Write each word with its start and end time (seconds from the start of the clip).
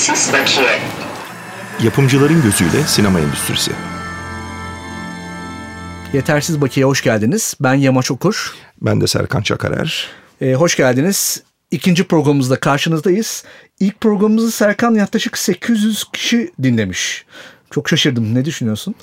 Yetersiz 0.00 0.32
bakiye. 0.32 0.78
Yapımcıların 1.82 2.42
gözüyle 2.42 2.82
sinema 2.86 3.20
endüstrisi. 3.20 3.70
Yetersiz 6.12 6.60
Bakiye 6.60 6.86
hoş 6.86 7.02
geldiniz. 7.02 7.54
Ben 7.60 7.74
Yamaç 7.74 8.10
Okur. 8.10 8.54
Ben 8.80 9.00
de 9.00 9.06
Serkan 9.06 9.42
Çakarer. 9.42 10.06
Ee, 10.40 10.54
hoş 10.54 10.76
geldiniz. 10.76 11.42
İkinci 11.70 12.04
programımızda 12.04 12.60
karşınızdayız. 12.60 13.44
İlk 13.80 14.00
programımızı 14.00 14.50
Serkan 14.50 14.94
yaklaşık 14.94 15.38
800 15.38 16.04
kişi 16.12 16.52
dinlemiş. 16.62 17.24
Çok 17.70 17.88
şaşırdım. 17.88 18.34
Ne 18.34 18.44
düşünüyorsun? 18.44 18.94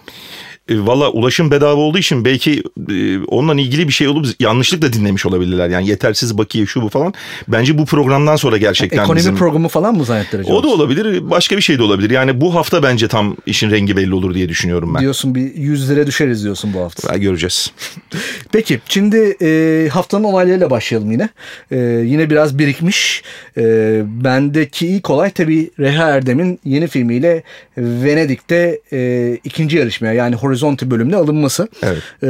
E, 0.69 0.85
Valla 0.87 1.09
ulaşım 1.09 1.51
bedava 1.51 1.81
olduğu 1.81 1.97
için 1.97 2.25
belki 2.25 2.63
e, 2.89 3.19
onunla 3.19 3.61
ilgili 3.61 3.87
bir 3.87 3.93
şey 3.93 4.07
olup 4.07 4.27
yanlışlıkla 4.39 4.93
dinlemiş 4.93 5.25
olabilirler. 5.25 5.69
Yani 5.69 5.87
yetersiz 5.87 6.37
bakiye 6.37 6.65
şu 6.65 6.81
bu 6.81 6.89
falan. 6.89 7.13
Bence 7.47 7.77
bu 7.77 7.85
programdan 7.85 8.35
sonra 8.35 8.57
gerçekten 8.57 8.97
Ekonomi 8.97 9.17
bizim... 9.17 9.35
programı 9.35 9.67
falan 9.67 9.95
mı 9.95 10.05
zannettiler 10.05 10.41
acaba? 10.41 10.55
O 10.55 10.63
da 10.63 10.67
olabilir. 10.67 11.29
Başka 11.29 11.57
bir 11.57 11.61
şey 11.61 11.77
de 11.79 11.83
olabilir. 11.83 12.09
Yani 12.09 12.41
bu 12.41 12.55
hafta 12.55 12.83
bence 12.83 13.07
tam 13.07 13.35
işin 13.45 13.71
rengi 13.71 13.97
belli 13.97 14.13
olur 14.13 14.33
diye 14.33 14.49
düşünüyorum 14.49 14.93
ben. 14.95 15.01
Diyorsun 15.01 15.35
bir 15.35 15.55
100 15.55 15.89
lira 15.89 16.07
düşeriz 16.07 16.43
diyorsun 16.43 16.73
bu 16.73 16.79
hafta. 16.79 17.13
Ha, 17.13 17.17
göreceğiz. 17.17 17.71
Peki 18.51 18.79
şimdi 18.89 19.37
e, 19.41 19.89
haftanın 19.91 20.23
olaylarıyla 20.23 20.69
başlayalım 20.69 21.11
yine. 21.11 21.29
E, 21.71 21.77
yine 22.05 22.29
biraz 22.29 22.59
birikmiş. 22.59 23.23
E, 23.57 23.63
bendeki 24.05 24.87
ilk 24.87 25.09
olay 25.09 25.29
tabii 25.29 25.71
Reha 25.79 26.09
Erdem'in 26.09 26.59
yeni 26.65 26.87
filmiyle 26.87 27.43
Venedik'te 27.77 28.79
e, 28.93 29.37
ikinci 29.43 29.77
yarışmaya 29.77 30.13
yani 30.13 30.35
Horizonte 30.57 30.91
bölümüne 30.91 31.15
alınması. 31.15 31.67
Evet. 31.83 32.03
E, 32.23 32.27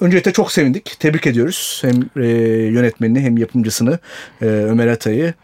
öncelikle 0.00 0.32
çok 0.32 0.52
sevindik. 0.52 0.96
Tebrik 1.00 1.26
ediyoruz. 1.26 1.82
Hem 1.84 2.24
e, 2.24 2.28
yönetmenini 2.70 3.20
hem 3.20 3.36
yapımcısını 3.36 3.98
e, 4.42 4.46
Ömer 4.46 4.86
Atay'ı. 4.86 5.34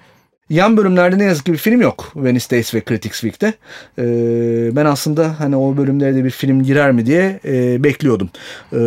Yan 0.51 0.77
bölümlerde 0.77 1.19
ne 1.19 1.25
yazık 1.25 1.47
ki 1.47 1.53
bir 1.53 1.59
film 1.59 1.81
yok. 1.81 2.13
Venice 2.17 2.51
Days 2.51 2.75
ve 2.75 2.83
Critics 2.89 3.21
Week'te. 3.21 3.55
Ee, 3.99 4.77
ben 4.77 4.85
aslında 4.85 5.41
hani 5.41 5.57
o 5.57 5.77
bölümlere 5.77 6.15
de 6.15 6.25
bir 6.25 6.31
film 6.31 6.63
girer 6.63 6.93
mi 6.93 7.07
diye 7.07 7.41
e, 7.45 7.85
bekliyordum. 7.85 8.31
Ee, 8.73 8.79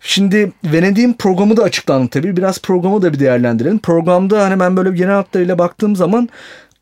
şimdi 0.00 0.52
Venedik'in 0.64 1.12
programı 1.12 1.56
da 1.56 1.62
açıklandı 1.62 2.08
tabii. 2.08 2.36
Biraz 2.36 2.62
programı 2.62 3.02
da 3.02 3.12
bir 3.12 3.18
değerlendirelim. 3.18 3.78
Programda 3.78 4.44
hani 4.44 4.60
ben 4.60 4.76
böyle 4.76 4.96
genel 4.96 5.14
hatlarıyla 5.14 5.58
baktığım 5.58 5.96
zaman 5.96 6.28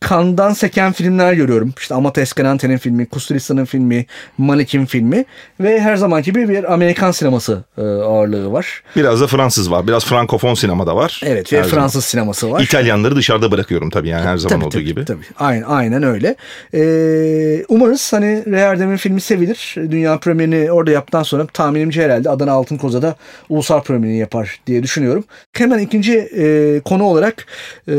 kandan 0.00 0.52
seken 0.52 0.92
filmler 0.92 1.32
görüyorum. 1.32 1.74
İşte 1.78 1.94
Amat 1.94 2.18
Escalante'nin 2.18 2.78
filmi, 2.78 3.06
Kusturica'nın 3.06 3.64
filmi, 3.64 4.06
Malik'in 4.38 4.86
filmi 4.86 5.24
ve 5.60 5.80
her 5.80 5.96
zamanki 5.96 6.32
gibi 6.32 6.48
bir 6.48 6.72
Amerikan 6.72 7.10
sineması 7.10 7.64
e, 7.78 7.82
ağırlığı 7.82 8.52
var. 8.52 8.82
Biraz 8.96 9.20
da 9.20 9.26
Fransız 9.26 9.70
var. 9.70 9.86
Biraz 9.86 10.04
Frankofon 10.04 10.54
sinemada 10.54 10.96
var. 10.96 11.20
Evet 11.24 11.52
ve 11.52 11.58
Her 11.58 11.64
zaman. 11.64 11.78
Fransız 11.78 12.04
sineması 12.04 12.50
var. 12.50 12.60
İtalyanları 12.60 13.16
dışarıda 13.16 13.50
bırakıyorum 13.50 13.90
tabii 13.90 14.08
yani 14.08 14.24
her 14.24 14.36
zaman 14.36 14.56
Tabii, 14.56 14.66
olduğu 14.66 14.74
tabii, 14.74 14.84
gibi. 14.84 15.04
Tabii. 15.04 15.24
Aynen, 15.38 15.62
aynen 15.62 16.02
öyle. 16.02 16.36
Ee, 16.74 17.64
umarız 17.68 18.12
hani 18.12 18.44
Reherdem'in 18.46 18.96
filmi 18.96 19.20
sevilir. 19.20 19.74
Dünya 19.76 20.18
premierini 20.18 20.72
orada 20.72 20.90
yaptıktan 20.90 21.22
sonra 21.22 21.46
tahminimce 21.46 22.02
herhalde 22.02 22.30
Adana 22.30 22.52
Altın 22.52 22.76
Koza'da 22.76 23.16
ulusal 23.48 23.82
premierini 23.82 24.18
yapar 24.18 24.60
diye 24.66 24.82
düşünüyorum. 24.82 25.24
Hemen 25.52 25.78
ikinci 25.78 26.18
e, 26.18 26.80
konu 26.84 27.04
olarak 27.04 27.46
e, 27.88 27.94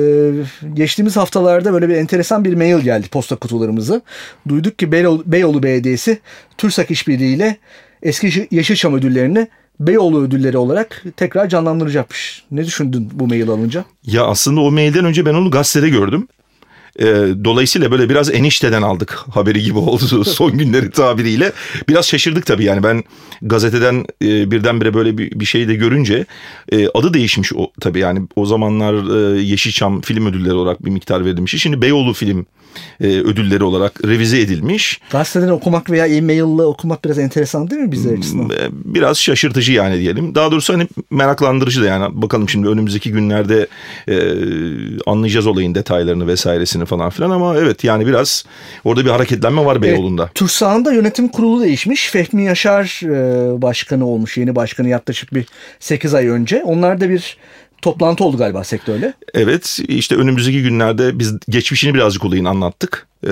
geçtiğimiz 0.73 1.17
haftalarda 1.17 1.73
böyle 1.73 1.89
bir 1.90 1.95
enteresan 1.95 2.45
bir 2.45 2.54
mail 2.54 2.80
geldi 2.80 3.08
posta 3.08 3.36
kutularımızı. 3.36 4.02
Duyduk 4.48 4.80
ki 4.80 4.92
Beyoğlu, 4.92 5.23
Beyoğlu 5.26 5.64
Belediyesi 5.64 6.20
TÜRSAK 6.58 6.92
işbirliğiyle 6.92 7.58
eski 8.04 8.48
Yeşilçam 8.52 8.94
ödüllerini 8.94 9.48
Beyoğlu 9.80 10.22
ödülleri 10.22 10.58
olarak 10.58 11.04
tekrar 11.18 11.50
canlandıracakmış. 11.50 12.44
Ne 12.52 12.66
düşündün 12.66 13.09
bu 13.14 13.28
mail 13.28 13.50
alınca? 13.50 13.86
Ya 14.06 14.26
aslında 14.26 14.62
o 14.62 14.72
mailden 14.72 15.06
önce 15.06 15.26
ben 15.26 15.34
onu 15.34 15.52
gazetede 15.52 15.90
gördüm. 15.90 16.28
Ee, 17.00 17.05
dolayısıyla 17.44 17.92
böyle 17.92 18.09
biraz 18.09 18.31
enişteden 18.31 18.81
aldık 18.81 19.19
haberi 19.31 19.64
gibi 19.64 19.78
oldu 19.78 20.23
son 20.25 20.58
günleri 20.58 20.92
tabiriyle. 20.92 21.52
Biraz 21.90 22.07
şaşırdık 22.07 22.46
tabii 22.46 22.63
yani 22.63 22.84
ben 22.84 23.03
gazeteden 23.41 24.06
e, 24.24 24.51
birdenbire 24.51 24.94
böyle 24.94 25.18
bir, 25.18 25.40
bir 25.40 25.46
şey 25.46 25.68
de 25.68 25.75
görünce 25.75 26.25
e, 26.72 26.88
adı 26.94 27.13
değişmiş 27.13 27.53
o 27.53 27.72
tabii 27.81 28.00
yani 28.00 28.22
o 28.35 28.46
zamanlar 28.46 28.94
e, 28.94 29.41
Yeşilçam 29.41 30.01
film 30.01 30.25
ödülleri 30.25 30.53
olarak 30.53 30.85
bir 30.85 30.91
miktar 30.91 31.25
verilmiş. 31.25 31.62
Şimdi 31.62 31.81
Beyoğlu 31.81 32.13
film 32.13 32.46
e, 33.02 33.07
ödülleri 33.07 33.63
olarak 33.63 34.06
revize 34.06 34.40
edilmiş. 34.41 35.02
Gazeteden 35.12 35.50
okumak 35.50 35.90
veya 35.90 36.06
e-mail'la 36.07 36.66
okumak 36.66 37.06
biraz 37.06 37.19
enteresan 37.19 37.69
değil 37.69 37.81
mi 37.81 37.91
bizler 37.91 38.18
açısından? 38.18 38.50
E, 38.50 38.69
Biraz 38.72 39.18
şaşırtıcı 39.18 39.72
yani 39.74 40.00
diyelim. 40.00 40.35
Daha 40.35 40.52
doğrusu 40.52 40.74
hani 40.74 40.88
meraklandırıcı 41.09 41.81
da 41.81 41.85
yani 41.85 42.22
bakalım 42.22 42.50
şimdi 42.50 42.68
önümüzdeki 42.68 43.12
günlerde 43.12 43.68
e, 44.07 44.16
anlayacağız 45.06 45.47
olayın 45.47 45.75
detaylarını 45.75 46.28
vesairesini 46.28 46.85
falan 46.85 47.09
filan 47.09 47.30
ama 47.30 47.57
evet 47.57 47.84
yani 47.84 48.07
biraz 48.07 48.46
orada 48.84 49.06
bir 49.06 49.09
hareketlenme 49.09 49.66
var 49.66 49.81
Beyoğlu'nda. 49.81 50.24
Evet, 50.24 50.36
TÜRSAH'ın 50.36 50.86
da 50.86 50.94
yönetim 50.94 51.28
kurulu 51.28 51.63
değişmiş. 51.63 52.09
Fehmi 52.09 52.44
Yaşar 52.44 53.01
e, 53.06 53.62
başkanı 53.62 54.06
olmuş. 54.06 54.38
Yeni 54.38 54.56
başkanı 54.56 54.90
yaklaşık 54.90 55.34
bir 55.34 55.46
8 55.80 56.13
ay 56.13 56.28
önce. 56.28 56.63
Onlar 56.63 57.01
da 57.01 57.09
bir 57.09 57.38
toplantı 57.81 58.23
oldu 58.23 58.38
galiba 58.38 58.63
sektörle. 58.63 59.13
Evet 59.34 59.79
işte 59.88 60.16
önümüzdeki 60.16 60.62
günlerde 60.63 61.19
biz 61.19 61.34
geçmişini 61.50 61.94
birazcık 61.94 62.25
olayın 62.25 62.45
anlattık. 62.45 63.07
Ee, 63.28 63.31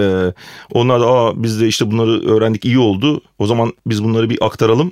onlar 0.71 1.01
da 1.01 1.07
Aa, 1.07 1.43
biz 1.43 1.61
de 1.61 1.67
işte 1.67 1.91
bunları 1.91 2.29
öğrendik 2.29 2.65
iyi 2.65 2.79
oldu. 2.79 3.21
O 3.39 3.45
zaman 3.47 3.73
biz 3.87 4.03
bunları 4.03 4.29
bir 4.29 4.37
aktaralım. 4.45 4.91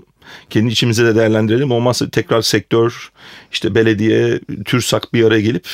Kendi 0.50 0.72
içimize 0.72 1.06
de 1.06 1.16
değerlendirelim. 1.16 1.72
Olmazsa 1.72 2.10
tekrar 2.10 2.42
sektör, 2.42 3.10
işte 3.52 3.76
belediye, 3.76 4.40
TÜRSAK 4.66 5.14
bir 5.14 5.24
araya 5.24 5.42
gelip 5.42 5.68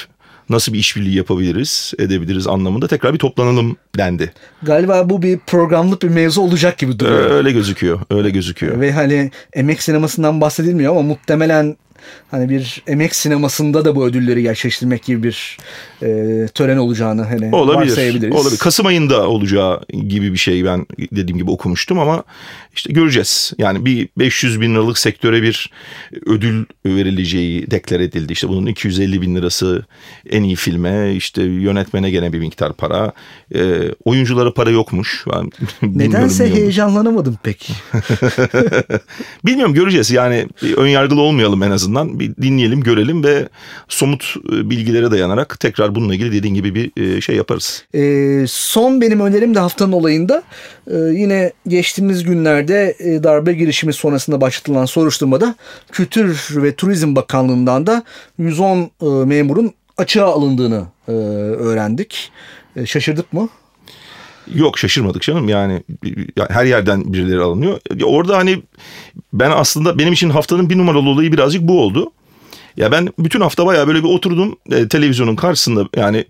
nasıl 0.49 0.73
bir 0.73 0.79
işbirliği 0.79 1.15
yapabiliriz, 1.15 1.93
edebiliriz 1.99 2.47
anlamında 2.47 2.87
tekrar 2.87 3.13
bir 3.13 3.19
toplanalım 3.19 3.77
dendi. 3.97 4.33
Galiba 4.63 5.09
bu 5.09 5.21
bir 5.21 5.39
programlık 5.39 6.01
bir 6.01 6.09
mevzu 6.09 6.41
olacak 6.41 6.77
gibi 6.77 6.91
Ee, 6.91 6.99
duruyor. 6.99 7.29
öyle 7.31 7.51
gözüküyor, 7.51 7.99
öyle 8.09 8.29
gözüküyor. 8.29 8.79
Ve 8.79 8.91
hani 8.91 9.31
emek 9.53 9.81
sinemasından 9.83 10.41
bahsedilmiyor 10.41 10.91
ama 10.91 11.01
muhtemelen 11.01 11.75
hani 12.31 12.49
bir 12.49 12.83
emek 12.87 13.15
sinemasında 13.15 13.85
da 13.85 13.95
bu 13.95 14.05
ödülleri 14.05 14.41
gerçekleştirmek 14.41 15.03
gibi 15.03 15.23
bir 15.23 15.57
e, 16.03 16.47
tören 16.53 16.77
olacağını 16.77 17.21
hani 17.21 17.55
Olabilir. 17.55 17.89
varsayabiliriz. 17.89 18.35
Olabilir. 18.35 18.57
Kasım 18.57 18.85
ayında 18.85 19.27
olacağı 19.27 19.81
gibi 20.07 20.33
bir 20.33 20.37
şey 20.37 20.65
ben 20.65 20.85
dediğim 21.11 21.37
gibi 21.37 21.51
okumuştum 21.51 21.99
ama 21.99 22.23
işte 22.75 22.93
göreceğiz. 22.93 23.53
Yani 23.57 23.85
bir 23.85 24.09
500 24.17 24.61
bin 24.61 24.75
liralık 24.75 24.97
sektöre 24.97 25.41
bir 25.41 25.71
ödül 26.25 26.65
verileceği 26.85 27.71
deklar 27.71 27.99
edildi. 27.99 28.33
İşte 28.33 28.49
bunun 28.49 28.65
250 28.65 29.21
bin 29.21 29.35
lirası 29.35 29.85
en 30.29 30.43
iyi 30.43 30.55
filme, 30.55 31.13
işte 31.15 31.43
yönetmene 31.43 32.11
gene 32.11 32.33
bir 32.33 32.39
miktar 32.39 32.73
para. 32.73 33.11
E, 33.55 33.81
oyunculara 34.05 34.53
para 34.53 34.69
yokmuş. 34.69 35.25
Ben 35.33 35.49
Nedense 35.99 36.53
heyecanlanamadım 36.53 37.37
pek. 37.43 37.71
Bilmiyorum 39.45 39.73
göreceğiz. 39.73 40.11
Yani 40.11 40.47
bir 40.63 40.77
ön 40.77 40.87
yargılı 40.87 41.21
olmayalım 41.21 41.63
en 41.63 41.71
azından. 41.71 42.19
Bir 42.19 42.35
dinleyelim, 42.35 42.81
görelim 42.81 43.23
ve 43.23 43.49
somut 43.89 44.35
e, 44.53 44.69
bilgilere 44.69 45.11
dayanarak 45.11 45.59
tekrar 45.59 45.90
bununla 45.95 46.13
ilgili 46.13 46.31
dediğin 46.31 46.55
gibi 46.55 46.75
bir 46.75 47.15
e, 47.15 47.21
şey 47.21 47.35
yaparız. 47.35 47.85
Ee, 47.95 48.45
son 48.47 49.01
benim 49.01 49.19
önerim 49.19 49.55
de 49.55 49.59
haftanın 49.59 49.91
olayında 49.91 50.43
e, 50.87 50.97
yine 50.97 51.51
geçtiğimiz 51.67 52.23
günlerde 52.23 52.95
e, 52.99 53.23
darbe 53.23 53.53
girişimi 53.53 53.93
sonrasında 53.93 54.41
başlatılan 54.41 54.85
soruşturmada 54.85 55.55
Kültür 55.91 56.49
ve 56.51 56.75
Turizm 56.75 57.15
Bakanlığı'ndan 57.15 57.87
da 57.87 58.03
110 58.37 58.77
e, 58.77 59.05
memurun 59.05 59.73
açığa 59.97 60.25
alındığını 60.25 60.85
e, 61.07 61.11
öğrendik. 61.11 62.31
E, 62.75 62.85
şaşırdık 62.85 63.33
mı? 63.33 63.49
Yok 64.53 64.79
şaşırmadık 64.79 65.21
canım 65.21 65.49
yani 65.49 65.83
ya 66.37 66.47
her 66.49 66.65
yerden 66.65 67.13
birileri 67.13 67.39
alınıyor. 67.39 67.79
Orada 68.05 68.37
hani 68.37 68.63
ben 69.33 69.51
aslında 69.51 69.99
benim 69.99 70.13
için 70.13 70.29
haftanın 70.29 70.69
bir 70.69 70.77
numaralı 70.77 71.09
olayı 71.09 71.31
birazcık 71.31 71.61
bu 71.61 71.81
oldu. 71.81 72.11
Ya 72.77 72.91
ben 72.91 73.09
bütün 73.19 73.41
hafta 73.41 73.65
bayağı 73.65 73.87
böyle 73.87 74.03
bir 74.03 74.09
oturdum 74.09 74.55
e, 74.71 74.87
televizyonun 74.87 75.35
karşısında 75.35 75.87
yani 75.95 76.25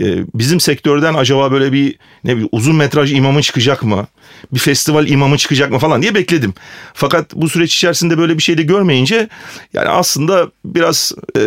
e, 0.00 0.24
bizim 0.34 0.60
sektörden 0.60 1.14
acaba 1.14 1.52
böyle 1.52 1.72
bir 1.72 1.96
ne 2.24 2.32
bileyim 2.32 2.48
uzun 2.52 2.76
metraj 2.76 3.12
imamı 3.12 3.42
çıkacak 3.42 3.82
mı? 3.82 4.06
Bir 4.52 4.58
festival 4.58 5.08
imamı 5.08 5.36
çıkacak 5.36 5.70
mı 5.70 5.78
falan 5.78 6.02
diye 6.02 6.14
bekledim. 6.14 6.54
Fakat 6.94 7.34
bu 7.34 7.48
süreç 7.48 7.74
içerisinde 7.74 8.18
böyle 8.18 8.38
bir 8.38 8.42
şey 8.42 8.58
de 8.58 8.62
görmeyince 8.62 9.28
yani 9.74 9.88
aslında 9.88 10.50
biraz 10.64 11.12
e, 11.36 11.40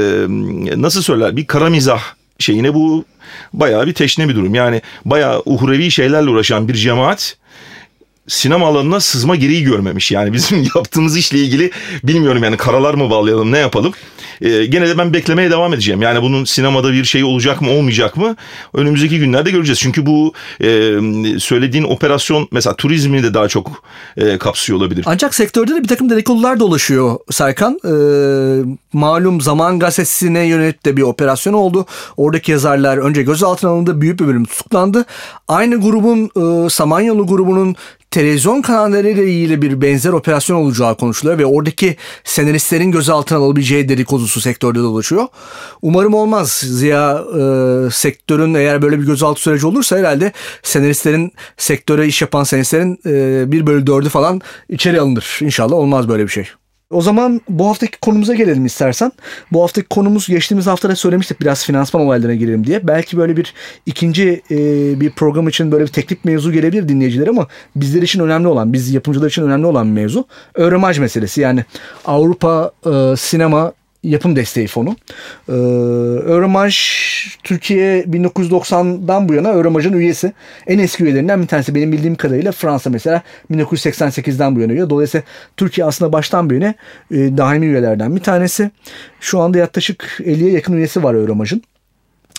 nasıl 0.76 1.02
söyler 1.02 1.38
bir 1.38 1.46
kara 1.46 1.70
mizah 1.70 2.02
şeyine 2.40 2.74
bu 2.74 3.06
bayağı 3.54 3.88
bir 3.88 3.94
teşne 3.94 4.30
bir 4.30 4.36
durum. 4.36 4.56
Yani 4.56 4.82
bayağı 5.06 5.42
uhrevi 5.46 5.92
şeylerle 5.92 6.30
uğraşan 6.30 6.68
bir 6.68 6.74
cemaat 6.74 7.38
sinema 8.28 8.68
alanına 8.68 9.00
sızma 9.00 9.36
gereği 9.36 9.64
görmemiş. 9.64 10.12
Yani 10.12 10.34
bizim 10.34 10.64
yaptığımız 10.76 11.18
işle 11.18 11.40
ilgili 11.40 11.72
bilmiyorum 12.04 12.44
yani 12.44 12.58
karalar 12.58 12.94
mı 12.94 13.10
bağlayalım 13.10 13.52
ne 13.52 13.58
yapalım. 13.58 13.94
Ee, 14.42 14.66
gene 14.66 14.90
de 14.90 14.98
ben 14.98 15.14
beklemeye 15.14 15.52
devam 15.52 15.74
edeceğim. 15.74 16.02
Yani 16.02 16.22
bunun 16.22 16.46
sinemada 16.46 16.94
bir 16.94 17.04
şey 17.04 17.24
olacak 17.24 17.62
mı 17.62 17.72
olmayacak 17.72 18.18
mı 18.18 18.36
önümüzdeki 18.74 19.20
günlerde 19.20 19.52
göreceğiz. 19.52 19.80
Çünkü 19.80 20.06
bu 20.06 20.34
e, 20.62 20.70
söylediğin 21.40 21.84
operasyon 21.84 22.48
mesela 22.52 22.76
turizmi 22.76 23.24
de 23.24 23.34
daha 23.34 23.48
çok 23.48 23.84
e, 24.18 24.38
kapsıyor 24.38 24.80
olabilir. 24.80 25.04
Ancak 25.08 25.36
sektörde 25.36 25.76
de 25.76 25.84
bir 25.84 25.88
takım 25.88 26.10
dedikodular 26.10 26.60
dolaşıyor 26.60 27.20
Serkan. 27.32 27.80
Ee, 27.86 28.64
malum 28.94 29.42
Zaman 29.42 29.80
Gazetesi'ne 29.80 30.48
yönelik 30.48 30.86
de 30.86 30.98
bir 30.98 31.02
operasyon 31.02 31.54
oldu. 31.54 31.86
Oradaki 32.18 32.52
yazarlar 32.52 32.98
önce 32.98 33.24
gözaltına 33.24 33.72
alındı. 33.72 34.02
Büyük 34.02 34.20
bir 34.20 34.28
bölüm 34.28 34.46
tutuklandı. 34.46 35.06
Aynı 35.48 35.82
grubun 35.82 36.26
e, 36.26 36.70
Samanyolu 36.70 37.28
grubunun 37.28 37.76
televizyon 38.16 38.62
kanallarıyla 38.62 39.24
ilgili 39.24 39.62
bir 39.62 39.82
benzer 39.82 40.14
operasyon 40.14 40.58
olacağı 40.58 40.98
konuşuluyor 40.98 41.40
ve 41.40 41.46
oradaki 41.46 41.96
senaristlerin 42.24 42.92
gözaltına 42.92 43.38
alınabileceği 43.38 43.90
dedikodusu 43.90 44.42
sektörde 44.42 44.80
dolaşıyor. 44.80 45.28
Umarım 45.82 46.14
olmaz. 46.14 46.52
Ziya 46.52 47.24
e, 47.40 47.42
sektörün 47.92 48.54
eğer 48.54 48.82
böyle 48.82 49.00
bir 49.00 49.06
gözaltı 49.06 49.42
süreci 49.42 49.68
olursa 49.68 49.98
herhalde 49.98 50.32
senaristlerin 50.64 51.34
sektöre 51.58 52.08
iş 52.08 52.22
yapan 52.22 52.44
senaristlerin 52.44 53.00
e, 53.06 53.52
1 53.52 53.68
bölü 53.68 53.86
4'ü 53.86 54.10
falan 54.10 54.42
içeri 54.70 55.02
alınır. 55.02 55.40
İnşallah 55.42 55.76
olmaz 55.76 56.10
böyle 56.10 56.24
bir 56.24 56.32
şey. 56.32 56.48
O 56.90 57.02
zaman 57.02 57.42
bu 57.50 57.68
haftaki 57.68 58.00
konumuza 58.00 58.34
gelelim 58.34 58.66
istersen. 58.66 59.12
Bu 59.52 59.64
haftaki 59.64 59.88
konumuz 59.88 60.28
geçtiğimiz 60.28 60.68
hafta 60.68 60.90
da 60.90 60.96
söylemiştik 60.96 61.42
biraz 61.42 61.66
finansman 61.66 62.04
olaylarına 62.04 62.36
girelim 62.36 62.68
diye. 62.68 62.88
Belki 62.88 63.18
böyle 63.18 63.38
bir 63.38 63.54
ikinci 63.86 64.42
e, 64.52 64.58
bir 65.00 65.12
program 65.12 65.48
için 65.48 65.72
böyle 65.72 65.84
bir 65.84 65.92
teknik 65.92 66.26
mevzu 66.26 66.52
gelebilir 66.52 66.90
dinleyiciler 66.90 67.28
ama 67.28 67.48
bizler 67.76 68.02
için 68.02 68.20
önemli 68.20 68.48
olan, 68.48 68.74
biz 68.74 68.94
yapımcılar 68.94 69.30
için 69.30 69.44
önemli 69.44 69.66
olan 69.66 69.88
mevzu. 69.88 70.26
Öğremaj 70.54 71.00
meselesi 71.00 71.42
yani 71.42 71.66
Avrupa 72.06 72.72
e, 72.86 73.16
sinema 73.18 73.74
yapım 74.10 74.36
desteği 74.36 74.68
fonu. 74.68 74.96
Ee, 75.50 75.54
Euromaj 76.32 76.76
Türkiye 77.44 78.02
1990'dan 78.02 79.30
bu 79.30 79.34
yana 79.34 79.50
Euromaj'ın 79.50 79.94
üyesi. 79.94 80.34
En 80.68 80.80
eski 80.80 81.04
üyelerinden 81.04 81.42
bir 81.42 81.48
tanesi 81.48 81.76
benim 81.76 81.92
bildiğim 81.92 82.16
kadarıyla 82.16 82.52
Fransa 82.52 82.90
mesela 82.90 83.22
1988'den 83.52 84.56
bu 84.56 84.60
yana 84.60 84.74
üye. 84.74 84.90
Dolayısıyla 84.90 85.26
Türkiye 85.58 85.86
aslında 85.86 86.14
baştan 86.14 86.50
bu 86.50 86.54
yana 86.54 86.74
e, 87.12 87.38
daimi 87.38 87.66
üyelerden 87.66 88.16
bir 88.16 88.22
tanesi. 88.22 88.72
Şu 89.20 89.40
anda 89.40 89.58
yaklaşık 89.58 90.20
50'ye 90.20 90.52
yakın 90.52 90.74
üyesi 90.74 91.04
var 91.04 91.16
Euromaj'ın. 91.16 91.62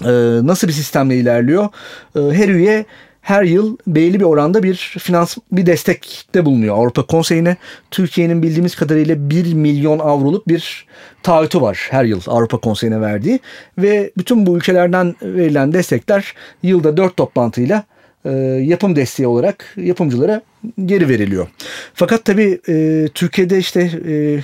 Ee, 0.05 0.09
nasıl 0.43 0.69
bir 0.69 0.73
sistemle 0.73 1.17
ilerliyor? 1.17 1.69
Ee, 2.17 2.21
her 2.21 2.49
üye 2.49 2.85
her 3.27 3.43
yıl 3.43 3.77
belli 3.87 4.21
bir 4.21 4.25
oranda 4.25 4.63
bir 4.63 4.97
finans 4.99 5.37
bir 5.53 5.67
destekte 5.67 6.45
bulunuyor 6.45 6.77
Avrupa 6.77 7.07
Konseyi'ne. 7.07 7.57
Türkiye'nin 7.91 8.43
bildiğimiz 8.43 8.75
kadarıyla 8.75 9.31
1 9.31 9.55
milyon 9.55 9.99
avroluk 9.99 10.49
bir 10.49 10.87
taahhütü 11.23 11.61
var 11.61 11.87
her 11.91 12.05
yıl 12.05 12.21
Avrupa 12.27 12.59
Konseyi'ne 12.59 13.01
verdiği 13.01 13.41
ve 13.79 14.11
bütün 14.19 14.47
bu 14.47 14.57
ülkelerden 14.57 15.15
verilen 15.23 15.73
destekler 15.73 16.35
yılda 16.63 16.97
4 16.97 17.17
toplantıyla 17.17 17.85
e, 18.25 18.31
yapım 18.63 18.97
desteği 18.97 19.27
olarak 19.27 19.75
yapımcılara 19.77 20.43
geri 20.85 21.09
veriliyor. 21.09 21.49
Fakat 21.95 22.25
tabii 22.25 22.61
e, 22.69 23.09
Türkiye'de 23.15 23.59
işte 23.59 23.91
e, 24.09 24.41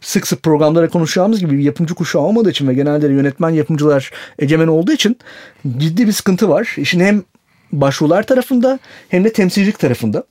sık 0.00 0.26
sık 0.26 0.42
programlara 0.42 0.88
konuşacağımız 0.88 1.40
gibi 1.40 1.64
yapımcı 1.64 1.94
kuşağı 1.94 2.22
olmadığı 2.22 2.50
için 2.50 2.68
ve 2.68 2.74
genelde 2.74 3.06
yönetmen 3.06 3.50
yapımcılar 3.50 4.10
egemen 4.38 4.68
olduğu 4.68 4.92
için 4.92 5.18
ciddi 5.78 6.06
bir 6.06 6.12
sıkıntı 6.12 6.48
var. 6.48 6.74
İşin 6.76 7.00
hem 7.00 7.22
başvurular 7.72 8.22
tarafında 8.22 8.78
hem 9.08 9.24
de 9.24 9.32
temsilcilik 9.32 9.78
tarafında. 9.78 10.24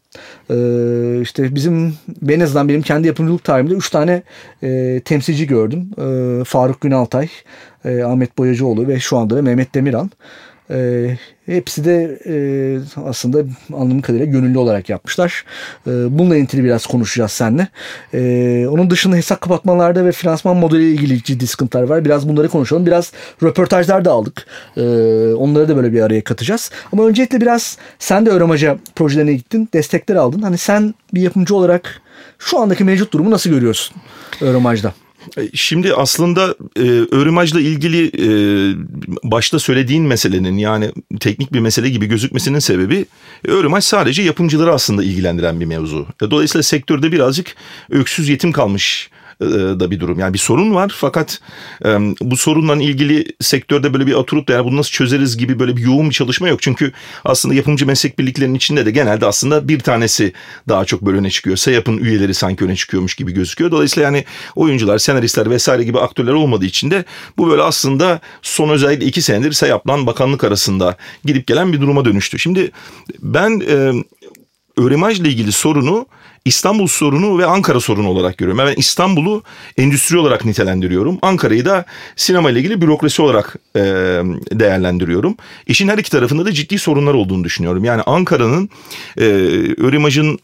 Ee, 0.49 1.21
işte 1.21 1.55
bizim 1.55 1.97
en 2.29 2.39
azından 2.39 2.69
benim 2.69 2.81
kendi 2.81 3.07
yapımcılık 3.07 3.43
tarihimde 3.43 3.73
3 3.73 3.89
tane 3.89 4.23
e, 4.63 5.01
temsilci 5.05 5.47
gördüm. 5.47 5.91
Ee, 5.97 6.43
Faruk 6.43 6.81
Günaltay, 6.81 7.27
e, 7.85 8.03
Ahmet 8.03 8.37
Boyacıoğlu 8.37 8.87
ve 8.87 8.99
şu 8.99 9.17
anda 9.17 9.37
da 9.37 9.41
Mehmet 9.41 9.75
Demiran. 9.75 10.11
E, 10.71 11.09
hepsi 11.45 11.85
de 11.85 12.19
e, 12.25 12.35
aslında 13.05 13.43
anladığım 13.73 14.01
kadarıyla 14.01 14.25
gönüllü 14.25 14.57
olarak 14.57 14.89
yapmışlar. 14.89 15.45
E, 15.87 15.91
bununla 15.91 16.35
ilgili 16.35 16.63
biraz 16.63 16.85
konuşacağız 16.85 17.31
seninle. 17.31 17.67
E, 18.13 18.67
onun 18.67 18.89
dışında 18.89 19.15
hesap 19.15 19.41
kapatmalarda 19.41 20.05
ve 20.05 20.11
finansman 20.11 20.57
modeli 20.57 20.91
ilgili 20.91 21.23
ciddi 21.23 21.47
sıkıntılar 21.47 21.83
var. 21.83 22.05
Biraz 22.05 22.29
bunları 22.29 22.49
konuşalım. 22.49 22.85
Biraz 22.85 23.11
röportajlar 23.43 24.05
da 24.05 24.11
aldık. 24.11 24.45
E, 24.77 24.81
onları 25.33 25.69
da 25.69 25.75
böyle 25.75 25.93
bir 25.93 26.01
araya 26.01 26.23
katacağız. 26.23 26.71
Ama 26.93 27.07
öncelikle 27.07 27.41
biraz 27.41 27.77
sen 27.99 28.25
de 28.25 28.29
öğremaca 28.29 28.77
projelerine 28.95 29.33
gittin. 29.33 29.69
Destekler 29.73 30.15
aldın. 30.15 30.41
Hani 30.41 30.57
sen 30.57 30.93
bir 31.13 31.21
yapımcı 31.21 31.55
olarak 31.55 32.01
şu 32.39 32.59
andaki 32.59 32.83
mevcut 32.83 33.13
durumu 33.13 33.31
nasıl 33.31 33.49
görüyorsun 33.49 33.95
öğremacda? 34.41 34.93
E, 35.37 35.49
şimdi 35.53 35.93
aslında 35.93 36.55
e, 36.75 36.81
öğrümajla 37.11 37.59
ilgili 37.59 38.07
e, 38.07 38.29
başta 39.23 39.59
söylediğin 39.59 40.03
meselenin 40.03 40.57
yani 40.57 40.91
teknik 41.19 41.53
bir 41.53 41.59
mesele 41.59 41.89
gibi 41.89 42.05
gözükmesinin 42.05 42.59
sebebi 42.59 43.05
öğrümaj 43.45 43.83
sadece 43.83 44.21
yapımcıları 44.21 44.73
aslında 44.73 45.03
ilgilendiren 45.03 45.59
bir 45.59 45.65
mevzu. 45.65 46.07
E, 46.21 46.31
dolayısıyla 46.31 46.63
sektörde 46.63 47.11
birazcık 47.11 47.55
öksüz 47.89 48.29
yetim 48.29 48.51
kalmış 48.51 49.09
e, 49.13 49.18
da 49.41 49.91
bir 49.91 49.99
durum. 49.99 50.19
Yani 50.19 50.33
bir 50.33 50.39
sorun 50.39 50.75
var 50.75 50.91
fakat 50.95 51.39
e, 51.85 51.89
bu 52.21 52.37
sorunla 52.37 52.75
ilgili 52.75 53.25
sektörde 53.39 53.93
böyle 53.93 54.07
bir 54.07 54.13
oturup 54.13 54.47
da 54.47 54.53
yani 54.53 54.65
bunu 54.65 54.77
nasıl 54.77 54.91
çözeriz 54.91 55.37
gibi 55.37 55.59
böyle 55.59 55.77
bir 55.77 55.81
yoğun 55.81 56.09
bir 56.09 56.13
çalışma 56.13 56.47
yok. 56.47 56.61
Çünkü 56.61 56.91
aslında 57.25 57.55
yapımcı 57.55 57.85
meslek 57.85 58.19
birliklerinin 58.19 58.55
içinde 58.55 58.85
de 58.85 58.91
genelde 58.91 59.25
aslında 59.25 59.67
bir 59.67 59.79
tanesi 59.79 60.33
daha 60.67 60.85
çok 60.85 61.01
böyle 61.01 61.17
öne 61.17 61.29
çıkıyor. 61.29 61.57
SEYAP'ın 61.57 61.97
üyeleri 61.97 62.33
sanki 62.33 62.65
öne 62.65 62.75
çıkıyormuş 62.75 63.15
gibi 63.15 63.31
gözüküyor. 63.31 63.71
Dolayısıyla 63.71 64.05
yani 64.05 64.25
oyuncular, 64.55 64.97
senaristler 64.97 65.49
vesaire 65.49 65.83
gibi 65.83 65.99
aktörler 65.99 66.33
olmadığı 66.33 66.65
için 66.65 66.91
de 66.91 67.05
bu 67.37 67.49
böyle 67.49 67.61
aslında 67.61 68.19
son 68.41 68.69
özellikle 68.69 69.05
iki 69.05 69.21
senedir 69.21 69.51
SEYAP'la 69.51 70.07
bakanlık 70.07 70.43
arasında 70.43 70.97
gidip 71.25 71.47
gelen 71.47 71.73
bir 71.73 71.81
duruma 71.81 72.05
dönüştü. 72.05 72.39
Şimdi 72.39 72.71
ben 73.19 73.61
e, 73.69 73.93
öğrenmajla 74.77 75.27
ilgili 75.27 75.51
sorunu 75.51 76.05
İstanbul 76.45 76.87
sorunu 76.87 77.37
ve 77.37 77.45
Ankara 77.45 77.79
sorunu 77.79 78.09
olarak 78.09 78.37
görüyorum. 78.37 78.65
Ben 78.65 78.73
İstanbul'u 78.77 79.43
endüstri 79.77 80.17
olarak 80.17 80.45
nitelendiriyorum. 80.45 81.19
Ankara'yı 81.21 81.65
da 81.65 81.85
sinema 82.15 82.51
ile 82.51 82.59
ilgili 82.59 82.81
bürokrasi 82.81 83.21
olarak 83.21 83.55
e, 83.75 83.81
değerlendiriyorum. 84.51 85.35
İşin 85.67 85.87
her 85.87 85.97
iki 85.97 86.11
tarafında 86.11 86.45
da 86.45 86.51
ciddi 86.51 86.79
sorunlar 86.79 87.13
olduğunu 87.13 87.43
düşünüyorum. 87.43 87.83
Yani 87.83 88.01
Ankara'nın 88.01 88.69
e, 89.17 89.25
Örimaj'ın 89.77 90.39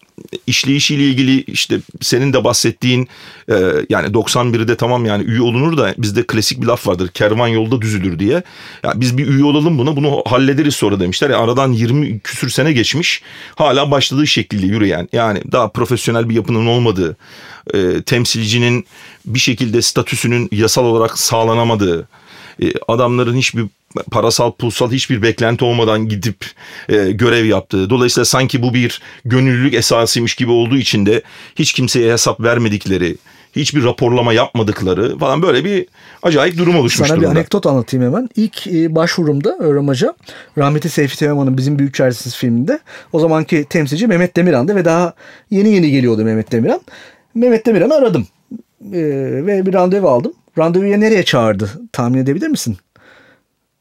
işleyişiyle 0.48 1.04
ilgili 1.04 1.42
işte 1.42 1.80
senin 2.02 2.34
de 2.34 2.44
bahsettiğin 2.44 3.08
e, 3.50 3.54
yani 3.90 4.08
91'de 4.08 4.76
tamam 4.76 5.06
yani 5.06 5.24
üye 5.24 5.42
olunur 5.42 5.78
da 5.78 5.94
bizde 5.98 6.24
klasik 6.24 6.62
bir 6.62 6.68
laf 6.68 6.88
vardır. 6.88 7.08
Kervan 7.08 7.48
yolda 7.48 7.82
düzülür 7.82 8.20
diye. 8.20 8.44
Ya 8.84 8.94
biz 8.96 9.18
bir 9.18 9.28
üye 9.28 9.44
olalım 9.44 9.78
buna 9.78 9.96
bunu 9.96 10.24
hallederiz 10.26 10.76
sonra 10.76 11.00
demişler. 11.00 11.30
Yani 11.30 11.44
aradan 11.44 11.72
20 11.72 12.20
küsür 12.20 12.50
sene 12.50 12.74
geçmiş. 12.74 13.22
Hala 13.56 13.92
başladığı 13.92 14.28
şekilde 14.28 14.66
yürüyen 14.66 15.10
yani 15.14 15.42
daha 15.52 15.70
profesyonel 15.70 16.30
bir 16.30 16.36
yapının 16.36 16.66
olmadığı, 16.66 17.18
e, 17.74 18.02
temsilcinin 18.02 18.86
bir 19.26 19.40
şekilde 19.40 19.82
statüsünün 19.82 20.50
yasal 20.52 20.86
olarak 20.86 21.20
sağlanamadığı, 21.20 22.08
adamların 22.88 23.36
hiçbir 23.36 23.66
parasal 24.12 24.52
pulsal 24.52 24.92
hiçbir 24.92 25.22
beklenti 25.22 25.66
olmadan 25.66 26.08
gidip 26.08 26.46
e, 26.90 27.12
görev 27.12 27.46
yaptığı. 27.46 27.90
Dolayısıyla 27.90 28.26
sanki 28.26 28.62
bu 28.62 28.74
bir 28.74 29.02
gönüllülük 29.26 29.74
esasıymış 29.74 30.36
gibi 30.36 30.52
olduğu 30.52 30.78
için 30.78 31.06
de 31.06 31.22
hiç 31.56 31.74
kimseye 31.74 32.14
hesap 32.14 32.40
vermedikleri, 32.40 33.18
hiçbir 33.56 33.84
raporlama 33.84 34.34
yapmadıkları 34.34 35.18
falan 35.18 35.42
böyle 35.42 35.66
bir 35.66 35.86
acayip 36.24 36.58
durum 36.58 36.76
oluşmuş 36.76 37.08
Sana 37.08 37.18
durumda. 37.18 37.32
bir 37.32 37.38
anekdot 37.38 37.66
anlatayım 37.66 38.06
hemen. 38.06 38.30
İlk 38.36 38.68
e, 38.68 38.96
başvurumda 38.96 39.58
öğrenmaca 39.60 40.14
rahmetli 40.58 40.90
Seyfi 40.90 41.18
Teoman'ın 41.18 41.58
bizim 41.58 41.80
Büyük 41.80 41.94
Çaresiz 41.94 42.36
filminde 42.36 42.80
o 43.14 43.20
zamanki 43.20 43.66
temsilci 43.70 44.08
Mehmet 44.08 44.36
Demiran'dı 44.36 44.76
ve 44.76 44.86
daha 44.86 45.14
yeni 45.52 45.70
yeni 45.70 45.92
geliyordu 45.92 46.24
Mehmet 46.24 46.52
Demiran. 46.52 46.82
Mehmet 47.36 47.66
Demiran'ı 47.66 47.94
aradım 47.94 48.28
e, 48.94 49.02
ve 49.46 49.66
bir 49.66 49.74
randevu 49.74 50.10
aldım. 50.10 50.34
Randevuya 50.58 50.98
nereye 50.98 51.26
çağırdı 51.26 51.70
tahmin 51.92 52.20
edebilir 52.20 52.48
misin? 52.48 52.78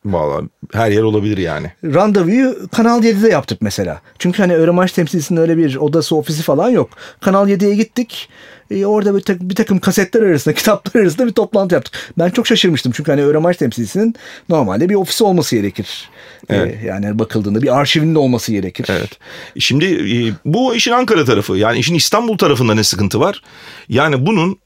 Valla 0.05 0.43
her 0.73 0.91
yer 0.91 1.03
olabilir 1.03 1.39
yani. 1.39 1.73
Randevuyu 1.85 2.69
Kanal 2.73 3.05
7'de 3.05 3.29
yaptık 3.29 3.59
mesela. 3.63 4.01
Çünkü 4.19 4.43
hani 4.43 4.55
Öğrenmaç 4.55 4.93
temsilcisinin 4.93 5.41
öyle 5.41 5.57
bir 5.57 5.77
odası 5.77 6.17
ofisi 6.17 6.43
falan 6.43 6.71
yok. 6.71 6.91
Kanal 7.21 7.49
7'ye 7.49 7.75
gittik. 7.75 8.29
E, 8.71 8.87
orada 8.87 9.17
bir, 9.17 9.21
tak, 9.21 9.41
bir 9.41 9.55
takım 9.55 9.79
kasetler 9.79 10.23
arasında, 10.23 10.55
kitaplar 10.59 11.01
arasında 11.01 11.27
bir 11.27 11.33
toplantı 11.33 11.75
yaptık. 11.75 12.13
Ben 12.19 12.31
çok 12.31 12.47
şaşırmıştım. 12.47 12.93
Çünkü 12.93 13.13
hani 13.13 13.23
Öğrenmaç 13.23 13.57
temsilcisinin 13.57 14.15
normalde 14.49 14.89
bir 14.89 14.95
ofisi 14.95 15.25
olması 15.25 15.57
gerekir. 15.57 16.11
Evet. 16.49 16.75
E, 16.83 16.87
yani 16.87 17.19
bakıldığında 17.19 17.63
bir 17.63 17.79
arşivinde 17.79 18.19
olması 18.19 18.53
gerekir. 18.53 18.87
Evet. 18.89 19.19
Şimdi 19.59 19.85
e, 19.85 20.33
bu 20.45 20.75
işin 20.75 20.93
Ankara 20.93 21.25
tarafı. 21.25 21.57
Yani 21.57 21.79
işin 21.79 21.95
İstanbul 21.95 22.39
tarafında 22.39 22.75
ne 22.75 22.85
sıkıntı 22.85 23.21
var? 23.21 23.43
Yani 23.89 24.27
bunun 24.27 24.53
e, 24.53 24.57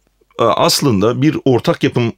aslında 0.45 1.23
bir 1.23 1.37
ortak 1.45 1.85
yapım 1.85 2.13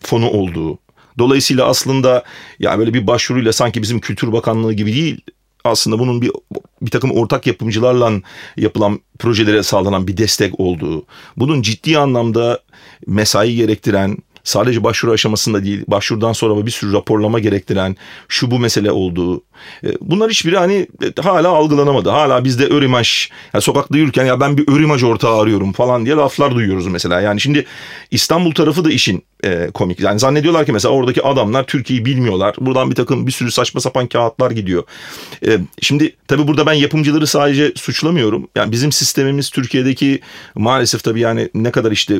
fonu 0.00 0.30
olduğu, 0.30 0.78
Dolayısıyla 1.18 1.66
aslında 1.66 2.24
ya 2.58 2.78
böyle 2.78 2.94
bir 2.94 3.06
başvuruyla 3.06 3.52
sanki 3.52 3.82
bizim 3.82 4.00
Kültür 4.00 4.32
Bakanlığı 4.32 4.72
gibi 4.72 4.94
değil 4.94 5.20
aslında 5.64 5.98
bunun 5.98 6.22
bir 6.22 6.30
bir 6.82 6.90
takım 6.90 7.10
ortak 7.10 7.46
yapımcılarla 7.46 8.12
yapılan 8.56 9.00
projelere 9.18 9.62
sağlanan 9.62 10.08
bir 10.08 10.16
destek 10.16 10.60
olduğu, 10.60 11.04
bunun 11.36 11.62
ciddi 11.62 11.98
anlamda 11.98 12.60
mesai 13.06 13.56
gerektiren, 13.56 14.16
sadece 14.44 14.84
başvuru 14.84 15.12
aşamasında 15.12 15.64
değil 15.64 15.84
başvurudan 15.88 16.32
sonra 16.32 16.66
bir 16.66 16.70
sürü 16.70 16.92
raporlama 16.92 17.38
gerektiren 17.38 17.96
şu 18.28 18.50
bu 18.50 18.58
mesele 18.58 18.92
olduğu 18.92 19.36
e, 19.38 19.42
bunlar 20.00 20.30
hiçbiri 20.30 20.56
hani 20.56 20.86
e, 21.18 21.22
hala 21.22 21.48
algılanamadı. 21.48 22.10
Hala 22.10 22.44
bizde 22.44 22.66
örimaj 22.66 23.28
yani 23.54 23.62
sokakta 23.62 23.98
yürürken 23.98 24.24
ya 24.24 24.40
ben 24.40 24.56
bir 24.56 24.68
örimaj 24.68 25.02
ortağı 25.02 25.40
arıyorum 25.40 25.72
falan 25.72 26.04
diye 26.04 26.14
laflar 26.14 26.54
duyuyoruz 26.54 26.86
mesela. 26.86 27.20
Yani 27.20 27.40
şimdi 27.40 27.64
İstanbul 28.10 28.52
tarafı 28.52 28.84
da 28.84 28.90
işin 28.90 29.24
e, 29.44 29.70
komik. 29.74 30.00
Yani 30.00 30.18
zannediyorlar 30.18 30.66
ki 30.66 30.72
mesela 30.72 30.94
oradaki 30.94 31.22
adamlar 31.22 31.66
Türkiye'yi 31.66 32.04
bilmiyorlar. 32.04 32.54
Buradan 32.60 32.90
bir 32.90 32.94
takım 32.94 33.26
bir 33.26 33.32
sürü 33.32 33.50
saçma 33.50 33.80
sapan 33.80 34.06
kağıtlar 34.06 34.50
gidiyor. 34.50 34.82
E, 35.46 35.58
şimdi 35.80 36.16
tabii 36.28 36.48
burada 36.48 36.66
ben 36.66 36.72
yapımcıları 36.72 37.26
sadece 37.26 37.72
suçlamıyorum. 37.76 38.48
Yani 38.56 38.72
bizim 38.72 38.92
sistemimiz 38.92 39.50
Türkiye'deki 39.50 40.20
maalesef 40.54 41.04
tabii 41.04 41.20
yani 41.20 41.48
ne 41.54 41.70
kadar 41.70 41.92
işte 41.92 42.14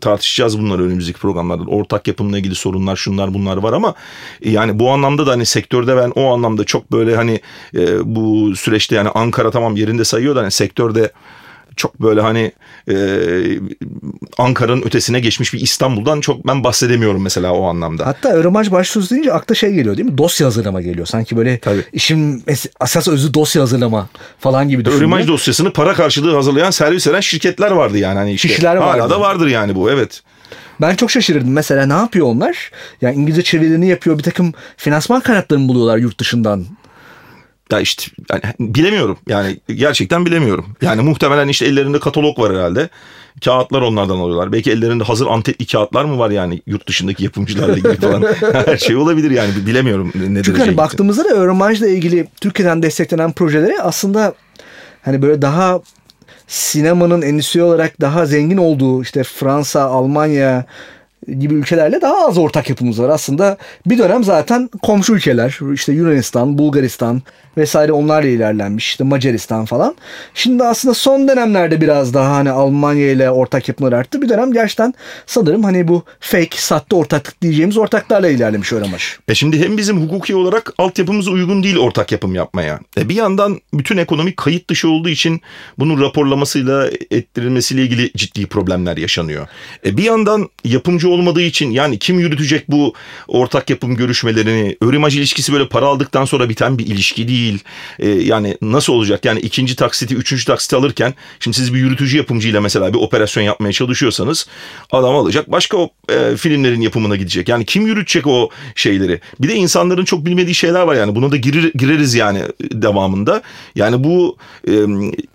tartışacağız 0.00 0.58
bunları 0.58 0.82
önümüzdeki 0.82 1.18
programlarda. 1.18 1.64
Ortak 1.64 2.08
yapımla 2.08 2.38
ilgili 2.38 2.54
sorunlar 2.54 2.96
şunlar 2.96 3.34
bunlar 3.34 3.56
var 3.56 3.72
ama 3.72 3.94
yani 4.44 4.78
bu 4.78 4.90
anlamda 4.90 5.26
da 5.26 5.30
hani 5.30 5.46
sektörde 5.46 5.96
ben 5.96 6.10
o 6.10 6.32
anlamda 6.32 6.59
çok 6.64 6.92
böyle 6.92 7.16
hani 7.16 7.40
e, 7.74 8.14
bu 8.16 8.56
süreçte 8.56 8.96
yani 8.96 9.08
Ankara 9.08 9.50
tamam 9.50 9.76
yerinde 9.76 10.04
sayıyor 10.04 10.36
da 10.36 10.40
hani 10.40 10.50
sektörde 10.50 11.12
çok 11.76 12.00
böyle 12.00 12.20
hani 12.20 12.52
e, 12.88 12.94
Ankara'nın 14.38 14.82
ötesine 14.82 15.20
geçmiş 15.20 15.54
bir 15.54 15.60
İstanbul'dan 15.60 16.20
çok 16.20 16.46
ben 16.46 16.64
bahsedemiyorum 16.64 17.22
mesela 17.22 17.52
o 17.52 17.64
anlamda. 17.64 18.06
Hatta 18.06 18.28
öğrenmaj 18.28 18.70
başvurusu 18.70 19.10
deyince 19.10 19.32
akla 19.32 19.54
şey 19.54 19.72
geliyor 19.72 19.96
değil 19.96 20.10
mi? 20.10 20.18
Dosya 20.18 20.46
hazırlama 20.46 20.80
geliyor. 20.80 21.06
Sanki 21.06 21.36
böyle 21.36 21.58
Tabii. 21.58 21.84
işin 21.92 22.44
asas 22.80 23.08
özü 23.08 23.34
dosya 23.34 23.62
hazırlama 23.62 24.08
falan 24.38 24.68
gibi 24.68 24.84
düşünüyor. 24.84 25.00
Öğrenmaj 25.00 25.28
dosyasını 25.28 25.72
para 25.72 25.94
karşılığı 25.94 26.34
hazırlayan 26.34 26.70
servis 26.70 27.06
veren 27.06 27.20
şirketler 27.20 27.70
vardı 27.70 27.98
yani. 27.98 28.18
Hani 28.18 28.32
işte, 28.32 28.48
Kişiler 28.48 28.76
vardı. 28.76 29.00
Hala 29.00 29.10
da 29.10 29.20
vardır 29.20 29.46
yani 29.46 29.74
bu 29.74 29.90
evet. 29.90 30.22
Ben 30.80 30.94
çok 30.94 31.10
şaşırırdım. 31.10 31.52
Mesela 31.52 31.86
ne 31.86 31.92
yapıyor 31.92 32.26
onlar? 32.26 32.70
Yani 33.00 33.16
İngilizce 33.16 33.42
çevirilerini 33.42 33.88
yapıyor. 33.88 34.18
Bir 34.18 34.22
takım 34.22 34.52
finansman 34.76 35.20
kaynaklarını 35.20 35.68
buluyorlar 35.68 35.98
yurt 35.98 36.20
dışından. 36.20 36.66
Ya 37.72 37.80
işte 37.80 38.04
yani 38.30 38.42
bilemiyorum. 38.60 39.18
Yani 39.28 39.60
gerçekten 39.68 40.26
bilemiyorum. 40.26 40.66
Yani 40.82 41.02
muhtemelen 41.02 41.48
işte 41.48 41.66
ellerinde 41.66 42.00
katalog 42.00 42.38
var 42.38 42.56
herhalde. 42.56 42.88
Kağıtlar 43.44 43.82
onlardan 43.82 44.16
alıyorlar. 44.16 44.52
Belki 44.52 44.70
ellerinde 44.70 45.04
hazır 45.04 45.26
antetli 45.26 45.66
kağıtlar 45.66 46.04
mı 46.04 46.18
var 46.18 46.30
yani 46.30 46.62
yurt 46.66 46.88
dışındaki 46.88 47.24
yapımcılarla 47.24 47.72
ilgili 47.76 47.96
falan. 47.96 48.24
Her 48.66 48.76
şey 48.76 48.96
olabilir 48.96 49.30
yani 49.30 49.50
bilemiyorum 49.66 50.12
ne 50.28 50.42
Çünkü 50.42 50.60
hani 50.60 50.76
baktığımızda 50.76 51.24
da 51.24 51.28
öğrenmajla 51.28 51.88
ilgili 51.88 52.28
Türkiye'den 52.40 52.82
desteklenen 52.82 53.32
projeleri 53.32 53.82
aslında 53.82 54.34
hani 55.02 55.22
böyle 55.22 55.42
daha 55.42 55.80
sinemanın 56.50 57.22
endüstri 57.22 57.62
olarak 57.62 58.00
daha 58.00 58.26
zengin 58.26 58.56
olduğu 58.56 59.02
işte 59.02 59.24
Fransa, 59.24 59.82
Almanya, 59.82 60.64
gibi 61.26 61.54
ülkelerle 61.54 62.00
daha 62.00 62.26
az 62.26 62.38
ortak 62.38 62.70
yapımız 62.70 63.02
var. 63.02 63.08
Aslında 63.08 63.56
bir 63.86 63.98
dönem 63.98 64.24
zaten 64.24 64.70
komşu 64.82 65.14
ülkeler 65.14 65.58
işte 65.74 65.92
Yunanistan, 65.92 66.58
Bulgaristan 66.58 67.22
vesaire 67.56 67.92
onlarla 67.92 68.28
ilerlenmiş. 68.28 68.86
İşte 68.86 69.04
Macaristan 69.04 69.64
falan. 69.64 69.94
Şimdi 70.34 70.64
aslında 70.64 70.94
son 70.94 71.28
dönemlerde 71.28 71.80
biraz 71.80 72.14
daha 72.14 72.36
hani 72.36 72.50
Almanya 72.50 73.10
ile 73.10 73.30
ortak 73.30 73.68
yapımlar 73.68 73.92
arttı. 73.92 74.22
Bir 74.22 74.28
dönem 74.28 74.52
gerçekten 74.52 74.94
sanırım 75.26 75.64
hani 75.64 75.88
bu 75.88 76.02
fake, 76.20 76.56
sahte 76.56 76.96
ortaklık 76.96 77.42
diyeceğimiz 77.42 77.76
ortaklarla 77.76 78.28
ilerlemiş 78.28 78.72
öğrenmiş. 78.72 79.18
E 79.28 79.34
şimdi 79.34 79.64
hem 79.64 79.76
bizim 79.76 80.02
hukuki 80.02 80.34
olarak 80.34 80.72
altyapımız 80.78 81.28
uygun 81.28 81.62
değil 81.62 81.76
ortak 81.76 82.12
yapım 82.12 82.34
yapmaya. 82.34 82.80
E 82.98 83.08
bir 83.08 83.14
yandan 83.14 83.60
bütün 83.74 83.96
ekonomi 83.96 84.36
kayıt 84.36 84.70
dışı 84.70 84.88
olduğu 84.88 85.08
için 85.08 85.40
bunun 85.78 86.00
raporlamasıyla 86.00 86.90
ettirilmesiyle 87.10 87.82
ilgili 87.82 88.12
ciddi 88.16 88.46
problemler 88.46 88.96
yaşanıyor. 88.96 89.48
E 89.86 89.96
bir 89.96 90.02
yandan 90.02 90.48
yapımcı 90.64 91.09
olmadığı 91.10 91.42
için 91.42 91.70
yani 91.70 91.98
kim 91.98 92.18
yürütecek 92.18 92.70
bu 92.70 92.94
ortak 93.28 93.70
yapım 93.70 93.96
görüşmelerini? 93.96 94.76
Örimaj 94.80 95.16
ilişkisi 95.16 95.52
böyle 95.52 95.68
para 95.68 95.86
aldıktan 95.86 96.24
sonra 96.24 96.48
biten 96.48 96.78
bir 96.78 96.86
ilişki 96.86 97.28
değil. 97.28 97.58
E, 97.98 98.08
yani 98.08 98.56
nasıl 98.62 98.92
olacak? 98.92 99.24
Yani 99.24 99.40
ikinci 99.40 99.76
taksiti, 99.76 100.14
üçüncü 100.14 100.44
taksiti 100.44 100.76
alırken 100.76 101.14
şimdi 101.40 101.56
siz 101.56 101.74
bir 101.74 101.78
yürütücü 101.78 102.16
yapımcıyla 102.16 102.60
mesela 102.60 102.92
bir 102.94 102.98
operasyon 102.98 103.44
yapmaya 103.44 103.72
çalışıyorsanız 103.72 104.46
adam 104.92 105.16
alacak 105.16 105.52
başka 105.52 105.76
o, 105.76 105.90
e, 106.08 106.36
filmlerin 106.36 106.80
yapımına 106.80 107.16
gidecek. 107.16 107.48
Yani 107.48 107.64
kim 107.64 107.86
yürütecek 107.86 108.26
o 108.26 108.50
şeyleri? 108.74 109.20
Bir 109.40 109.48
de 109.48 109.54
insanların 109.54 110.04
çok 110.04 110.26
bilmediği 110.26 110.54
şeyler 110.54 110.82
var 110.82 110.94
yani. 110.94 111.14
Buna 111.14 111.32
da 111.32 111.36
girir, 111.36 111.72
gireriz 111.74 112.14
yani 112.14 112.42
devamında. 112.72 113.42
Yani 113.74 114.04
bu 114.04 114.36
e, 114.68 114.72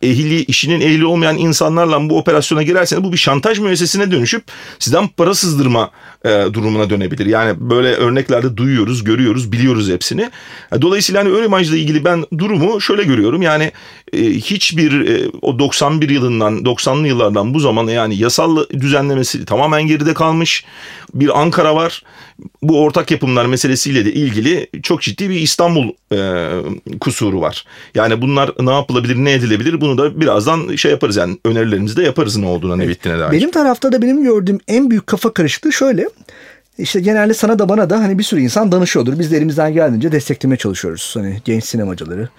ehli, 0.02 0.44
işinin 0.44 0.82
ehli 0.82 1.06
olmayan 1.06 1.38
insanlarla 1.38 2.10
bu 2.10 2.18
operasyona 2.18 2.64
girerseniz 2.64 3.04
bu 3.04 3.12
bir 3.12 3.18
şantaj 3.18 3.60
müessesine 3.60 4.12
dönüşüp 4.12 4.44
sizden 4.80 5.08
para 5.08 5.36
kızdırma 5.66 5.92
e, 6.26 6.54
durumuna 6.54 6.90
dönebilir. 6.90 7.26
Yani 7.26 7.56
böyle 7.60 7.88
örneklerde 7.96 8.58
duyuyoruz, 8.58 9.04
görüyoruz, 9.04 9.52
biliyoruz 9.52 9.90
hepsini. 9.90 10.30
E, 10.72 10.82
dolayısıyla 10.82 11.22
hani 11.22 11.30
ön 11.30 11.44
imajla 11.44 11.78
ilgili 11.78 12.06
ben 12.06 12.26
durumu 12.38 12.82
şöyle 12.82 13.04
görüyorum. 13.04 13.42
Yani 13.42 13.72
e, 14.14 14.20
hiçbir 14.24 15.08
e, 15.08 15.30
o 15.42 15.60
91 15.60 16.10
yılından 16.10 16.58
90'lı 16.58 17.08
yıllardan 17.08 17.54
bu 17.54 17.60
zamana 17.60 17.92
yani 17.92 18.16
yasal 18.16 18.58
düzenlemesi 18.70 19.46
tamamen 19.46 19.88
geride 19.88 20.14
kalmış. 20.14 20.66
Bir 21.14 21.42
Ankara 21.42 21.76
var. 21.76 22.04
Bu 22.62 22.82
ortak 22.82 23.12
yapımlar 23.12 23.46
meselesiyle 23.46 24.06
de 24.06 24.14
ilgili 24.14 24.68
çok 24.84 25.02
ciddi 25.02 25.30
bir 25.30 25.40
İstanbul 25.40 25.90
e, 26.12 26.50
kusuru 27.00 27.42
var. 27.42 27.66
Yani 27.96 28.22
bunlar 28.22 28.52
ne 28.60 28.72
yapılabilir, 28.72 29.16
ne 29.16 29.34
edilebilir 29.34 29.82
bunu 29.82 29.98
da 29.98 30.22
birazdan 30.22 30.76
şey 30.76 30.92
yaparız 30.92 31.16
yani 31.16 31.38
önerilerimizde 31.46 32.04
yaparız 32.04 32.38
ne 32.38 32.46
olduğuna 32.46 32.76
ne 32.76 32.88
bittiğine 32.88 33.20
dair. 33.20 33.32
Benim 33.32 33.52
tarafta 33.52 33.92
da 33.92 34.02
benim 34.02 34.24
gördüğüm 34.24 34.60
en 34.68 34.90
büyük 34.90 35.08
kafa 35.08 35.34
karışıklığı 35.34 35.55
şöyle. 35.72 36.06
İşte 36.78 37.00
genelde 37.00 37.34
sana 37.34 37.60
da 37.60 37.70
bana 37.70 37.90
da 37.90 38.00
hani 38.00 38.20
bir 38.20 38.24
sürü 38.24 38.42
insan 38.42 38.72
danışıyordur. 38.72 39.20
Biz 39.20 39.32
de 39.32 39.38
elimizden 39.38 39.74
geldiğince 39.74 40.12
desteklemeye 40.12 40.58
çalışıyoruz. 40.58 41.12
Hani 41.14 41.42
genç 41.46 41.64
sinemacıları, 41.64 42.30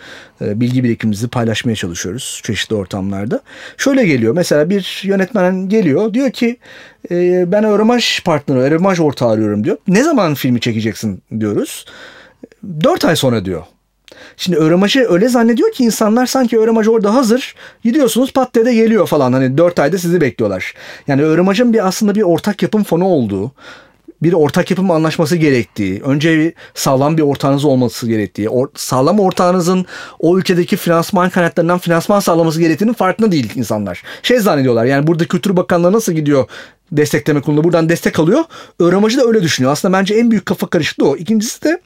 e, 0.41 0.61
bilgi 0.61 0.85
birikimimizi 0.85 1.29
paylaşmaya 1.29 1.77
çalışıyoruz 1.77 2.41
çeşitli 2.45 2.75
ortamlarda. 2.75 3.41
Şöyle 3.77 4.07
geliyor 4.07 4.35
mesela 4.35 4.71
bir 4.71 5.03
yönetmen 5.05 5.69
geliyor 5.69 6.15
diyor 6.15 6.31
ki 6.31 6.57
e, 7.11 7.45
ben 7.53 7.65
Öremaj 7.65 8.23
partneri, 8.25 8.59
Öremaj 8.59 9.01
ortağı 9.01 9.31
arıyorum 9.31 9.65
diyor. 9.65 9.77
Ne 9.89 10.03
zaman 10.03 10.35
filmi 10.35 10.61
çekeceksin 10.61 11.23
diyoruz. 11.41 11.85
Dört 12.85 13.05
ay 13.05 13.17
sonra 13.17 13.45
diyor. 13.45 13.63
Şimdi 14.37 14.57
Öğremaj'ı 14.57 15.07
öyle 15.09 15.29
zannediyor 15.29 15.73
ki 15.73 15.85
insanlar 15.85 16.27
sanki 16.27 16.59
Öğremaj 16.59 16.89
orada 16.89 17.15
hazır. 17.15 17.55
Gidiyorsunuz 17.85 18.33
pat 18.33 18.55
de 18.55 18.75
geliyor 18.75 19.07
falan. 19.07 19.33
Hani 19.33 19.59
dört 19.59 19.79
ayda 19.79 19.99
sizi 19.99 20.21
bekliyorlar. 20.21 20.75
Yani 21.09 21.23
Öğremaj'ın 21.23 21.73
bir 21.73 21.87
aslında 21.87 22.15
bir 22.15 22.23
ortak 22.23 22.63
yapım 22.63 22.85
fonu 22.85 23.05
olduğu 23.05 23.53
bir 24.23 24.33
ortak 24.33 24.71
yapım 24.71 24.91
anlaşması 24.91 25.37
gerektiği, 25.37 26.03
önce 26.03 26.55
sağlam 26.75 27.17
bir 27.17 27.23
ortağınız 27.23 27.65
olması 27.65 28.09
gerektiği, 28.09 28.49
or, 28.49 28.69
sağlam 28.75 29.21
ortağınızın 29.21 29.87
o 30.19 30.39
ülkedeki 30.39 30.77
finansman 30.77 31.31
kaynaklarından 31.31 31.79
finansman 31.79 32.21
sağlaması 32.21 32.61
gerektiğinin 32.61 32.95
farkında 32.95 33.33
değil 33.33 33.53
insanlar. 33.55 34.03
Şey 34.23 34.39
zannediyorlar 34.39 34.85
yani 34.85 35.07
burada 35.07 35.25
Kültür 35.25 35.57
Bakanlığı 35.57 35.93
nasıl 35.93 36.13
gidiyor 36.13 36.49
destekleme 36.93 37.41
konusunda 37.41 37.65
buradan 37.65 37.89
destek 37.89 38.19
alıyor. 38.19 38.45
Öğrenmacı 38.81 39.19
da 39.19 39.25
öyle 39.25 39.43
düşünüyor. 39.43 39.73
Aslında 39.73 39.99
bence 39.99 40.15
en 40.15 40.31
büyük 40.31 40.47
kafa 40.47 40.67
karışıklığı 40.67 41.09
o. 41.09 41.17
İkincisi 41.17 41.65
de 41.65 41.81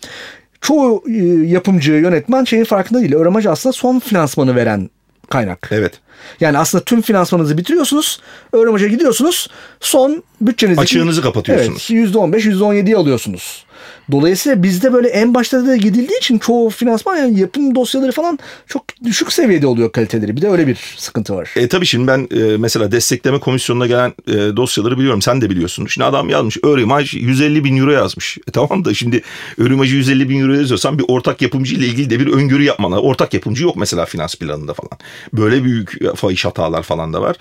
çoğu 0.61 1.03
e, 1.09 1.13
yapımcı, 1.47 1.93
yönetmen 1.93 2.45
şeyin 2.45 2.65
farkında 2.65 3.01
değil. 3.01 3.15
Öğrenmacı 3.15 3.51
aslında 3.51 3.73
son 3.73 3.99
finansmanı 3.99 4.57
veren 4.57 4.91
kaynak. 5.31 5.69
Evet. 5.73 5.93
Yani 6.41 6.59
aslında 6.59 6.85
tüm 6.85 7.03
finansmanınızı 7.03 7.59
bitiriyorsunuz. 7.59 8.21
Öğrenmece 8.53 8.89
gidiyorsunuz. 8.89 9.49
Son 9.81 10.23
bütçenizdeki... 10.41 10.83
Açığınızı 10.83 11.23
kapatıyorsunuz. 11.23 11.89
Evet 11.91 12.15
%15, 12.15 12.51
%17'yi 12.53 12.97
alıyorsunuz. 12.97 13.65
Dolayısıyla 14.13 14.63
bizde 14.63 14.93
böyle 14.93 15.09
en 15.09 15.35
başta 15.35 15.67
da 15.67 15.77
gidildiği 15.77 16.19
için 16.19 16.39
çoğu 16.39 16.71
finansman 16.71 17.17
yani 17.17 17.41
yapım 17.41 17.75
dosyaları 17.75 18.13
falan 18.13 18.39
çok 18.67 18.85
düşük 19.05 19.33
seviyede 19.33 19.67
oluyor 19.67 19.93
kaliteleri. 19.93 20.37
Bir 20.37 20.43
de 20.43 20.49
öyle 20.49 20.67
bir 20.67 20.95
sıkıntı 20.97 21.35
var. 21.35 21.51
E 21.57 21.69
tabii 21.69 21.87
şimdi 21.87 22.07
ben 22.07 22.29
e, 22.37 22.57
mesela 22.57 22.93
destekleme 22.93 23.41
komisyonuna 23.41 23.87
gelen 23.87 24.13
e, 24.27 24.33
dosyaları 24.33 24.99
biliyorum. 24.99 25.23
Sen 25.23 25.41
de 25.41 25.51
biliyorsun. 25.51 25.87
Şimdi 25.87 26.05
adam 26.05 26.29
yazmış 26.29 26.59
Örimaj 26.63 27.15
150 27.15 27.65
bin 27.65 27.77
euro 27.77 27.91
yazmış. 27.91 28.39
E, 28.49 28.51
tamam 28.51 28.85
da 28.85 28.95
şimdi 28.95 29.23
Örimaj'ı 29.59 29.97
150 29.97 30.29
bin 30.29 30.41
euro 30.41 30.53
yazıyorsan 30.53 30.99
bir 30.99 31.05
ortak 31.09 31.43
yapımcı 31.43 31.75
ile 31.75 31.87
ilgili 31.87 32.11
de 32.11 32.21
bir 32.21 32.27
öngörü 32.27 32.63
yapman 32.63 32.91
Ortak 32.93 33.35
yapımcı 33.35 33.63
yok 33.63 33.77
mesela 33.77 34.05
finans 34.05 34.35
planında 34.35 34.75
falan. 34.75 34.99
Böyle 35.33 35.65
büyük 35.65 36.17
fahiş 36.17 36.45
hatalar 36.45 36.83
falan 36.83 37.13
da 37.13 37.23
var. 37.23 37.37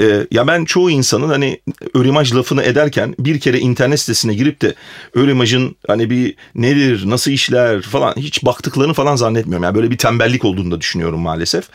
E, 0.00 0.26
ya 0.30 0.46
ben 0.46 0.64
çoğu 0.64 0.90
insanın 0.90 1.28
hani 1.28 1.60
Örimaj 1.94 2.34
lafını 2.34 2.62
ederken 2.62 3.14
bir 3.18 3.40
kere 3.40 3.58
internet 3.58 4.00
sitesine 4.00 4.34
girip 4.34 4.62
de 4.62 4.74
Örimaj'ın 5.14 5.76
hani 5.86 6.09
bir 6.10 6.34
nedir, 6.54 7.02
nasıl 7.06 7.30
işler 7.30 7.82
falan 7.82 8.14
hiç 8.16 8.44
baktıklarını 8.44 8.94
falan 8.94 9.16
zannetmiyorum. 9.16 9.64
Yani 9.64 9.74
böyle 9.74 9.90
bir 9.90 9.98
tembellik 9.98 10.44
olduğunu 10.44 10.70
da 10.70 10.80
düşünüyorum 10.80 11.20
maalesef. 11.20 11.68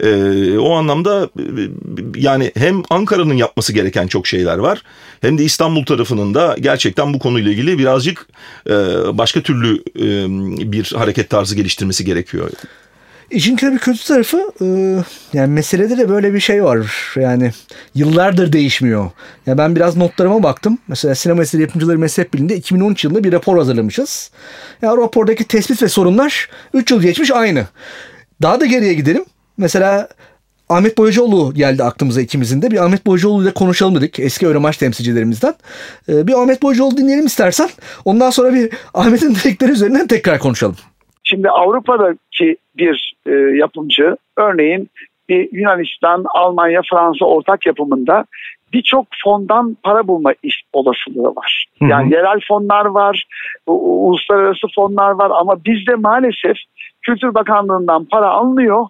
Ee, 0.00 0.58
o 0.58 0.74
anlamda 0.74 1.30
yani 2.16 2.52
hem 2.56 2.82
Ankara'nın 2.90 3.34
yapması 3.34 3.72
gereken 3.72 4.06
çok 4.06 4.26
şeyler 4.26 4.58
var 4.58 4.82
hem 5.20 5.38
de 5.38 5.44
İstanbul 5.44 5.84
tarafının 5.84 6.34
da 6.34 6.56
gerçekten 6.60 7.14
bu 7.14 7.18
konuyla 7.18 7.50
ilgili 7.50 7.78
birazcık 7.78 8.26
e, 8.66 8.72
başka 9.18 9.40
türlü 9.40 9.82
e, 9.96 10.28
bir 10.72 10.92
hareket 10.96 11.30
tarzı 11.30 11.56
geliştirmesi 11.56 12.04
gerekiyor. 12.04 12.50
İşin 13.30 13.56
tabii 13.56 13.78
kötü 13.78 14.04
tarafı 14.04 14.52
e, 14.60 14.66
yani 15.32 15.52
meselede 15.52 15.98
de 15.98 16.08
böyle 16.08 16.34
bir 16.34 16.40
şey 16.40 16.64
var. 16.64 17.12
Yani 17.16 17.50
yıllardır 17.94 18.52
değişmiyor. 18.52 19.10
Ya 19.46 19.58
ben 19.58 19.76
biraz 19.76 19.96
notlarıma 19.96 20.42
baktım. 20.42 20.78
Mesela 20.88 21.14
Sinema 21.14 21.42
Eseri 21.42 21.62
Yapımcıları 21.62 21.98
Mezhep 21.98 22.34
Birliği'nde 22.34 22.56
2013 22.56 23.04
yılında 23.04 23.24
bir 23.24 23.32
rapor 23.32 23.58
hazırlamışız. 23.58 24.30
Ya 24.82 24.96
rapordaki 24.96 25.44
tespit 25.44 25.82
ve 25.82 25.88
sorunlar 25.88 26.48
3 26.74 26.90
yıl 26.90 27.02
geçmiş 27.02 27.30
aynı. 27.30 27.66
Daha 28.42 28.60
da 28.60 28.66
geriye 28.66 28.94
gidelim. 28.94 29.24
Mesela 29.56 30.08
Ahmet 30.68 30.98
Boyacıoğlu 30.98 31.54
geldi 31.54 31.84
aklımıza 31.84 32.20
ikimizin 32.20 32.62
de. 32.62 32.70
Bir 32.70 32.84
Ahmet 32.84 33.06
Boyacıoğlu 33.06 33.42
ile 33.42 33.54
konuşalım 33.54 33.94
dedik. 33.94 34.20
Eski 34.20 34.46
Euromaç 34.46 34.76
temsilcilerimizden. 34.76 35.54
Ee, 36.08 36.26
bir 36.26 36.42
Ahmet 36.42 36.62
Boyacıoğlu 36.62 36.96
dinleyelim 36.96 37.26
istersen. 37.26 37.68
Ondan 38.04 38.30
sonra 38.30 38.54
bir 38.54 38.70
Ahmet'in 38.94 39.34
dedikleri 39.44 39.72
üzerinden 39.72 40.06
tekrar 40.06 40.38
konuşalım. 40.38 40.76
Şimdi 41.30 41.50
Avrupa'daki 41.50 42.56
bir 42.76 43.14
e, 43.26 43.30
yapımcı 43.32 44.16
örneğin 44.36 44.90
bir 45.28 45.48
Yunanistan, 45.52 46.24
Almanya, 46.34 46.82
Fransa 46.90 47.24
ortak 47.24 47.66
yapımında 47.66 48.24
birçok 48.72 49.06
fondan 49.24 49.76
para 49.82 50.08
bulma 50.08 50.32
iş 50.42 50.62
olasılığı 50.72 51.28
var. 51.36 51.66
Yani 51.80 52.04
hı 52.04 52.08
hı. 52.08 52.14
yerel 52.14 52.40
fonlar 52.48 52.84
var, 52.84 53.24
uluslararası 53.66 54.66
fonlar 54.74 55.10
var 55.10 55.30
ama 55.40 55.64
bizde 55.64 55.94
maalesef 55.94 56.56
Kültür 57.02 57.34
Bakanlığı'ndan 57.34 58.04
para 58.04 58.30
alınıyor 58.30 58.86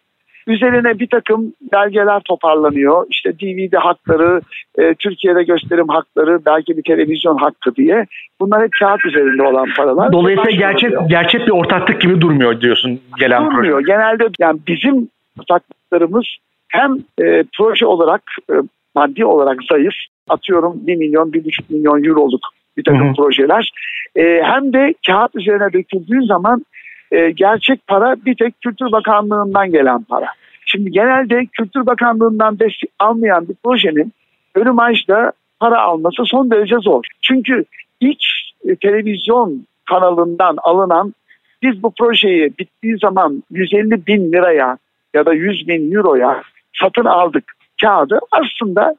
Üzerine 0.49 0.99
bir 0.99 1.07
takım 1.07 1.52
belgeler 1.73 2.21
toparlanıyor. 2.21 3.07
İşte 3.11 3.33
DVD 3.33 3.76
hakları, 3.76 4.40
e, 4.78 4.95
Türkiye'de 4.95 5.43
gösterim 5.43 5.88
hakları, 5.88 6.40
belki 6.47 6.76
bir 6.76 6.83
televizyon 6.83 7.37
hakkı 7.37 7.76
diye. 7.76 8.07
Bunlar 8.40 8.62
hep 8.62 8.71
kağıt 8.81 9.07
üzerinde 9.07 9.43
olan 9.43 9.69
paralar. 9.76 10.12
Dolayısıyla 10.12 10.50
gerçek 10.50 10.93
gerçek 11.09 11.47
bir 11.47 11.52
ortaklık 11.52 12.00
gibi 12.00 12.21
durmuyor 12.21 12.61
diyorsun 12.61 13.00
gelen 13.19 13.45
Durmuyor. 13.45 13.73
Proje. 13.73 13.93
Genelde 13.93 14.25
yani 14.38 14.61
bizim 14.69 15.09
ortaklıklarımız 15.40 16.26
hem 16.69 16.97
e, 17.23 17.45
proje 17.57 17.87
olarak 17.87 18.23
e, 18.50 18.55
maddi 18.95 19.25
olarak 19.25 19.59
zayıf. 19.71 19.95
Atıyorum 20.28 20.87
1 20.87 20.97
milyon, 20.97 21.31
1,5 21.31 21.62
milyon 21.69 22.05
euroluk 22.05 22.40
bir 22.76 22.85
takım 22.85 23.07
Hı-hı. 23.07 23.14
projeler. 23.17 23.71
E, 24.17 24.40
hem 24.43 24.73
de 24.73 24.95
kağıt 25.07 25.37
üzerine 25.37 25.73
döküldüğü 25.73 26.26
zaman 26.26 26.64
e, 27.12 27.31
gerçek 27.31 27.87
para 27.87 28.17
bir 28.26 28.35
tek 28.35 28.61
Kültür 28.61 28.93
Bakanlığı'ndan 28.93 29.73
gelen 29.73 30.02
para. 30.02 30.26
Şimdi 30.70 30.90
genelde 30.90 31.46
Kültür 31.46 31.87
Bakanlığı'ndan 31.87 32.58
destek 32.58 32.90
almayan 32.98 33.48
bir 33.48 33.54
projenin 33.64 34.12
ölüm 34.54 34.78
ağaçta 34.78 35.32
para 35.60 35.80
alması 35.80 36.25
son 36.25 36.50
derece 36.50 36.76
zor. 36.76 37.04
Çünkü 37.22 37.64
ilk 38.00 38.22
e, 38.64 38.76
televizyon 38.76 39.66
kanalından 39.90 40.56
alınan 40.62 41.14
biz 41.62 41.82
bu 41.82 41.92
projeyi 41.98 42.52
bittiği 42.58 42.98
zaman 42.98 43.42
150 43.50 44.06
bin 44.06 44.32
liraya 44.32 44.78
ya 45.14 45.26
da 45.26 45.34
100 45.34 45.68
bin 45.68 45.94
euroya 45.94 46.42
satın 46.80 47.04
aldık 47.04 47.52
kağıdı 47.80 48.18
aslında 48.30 48.94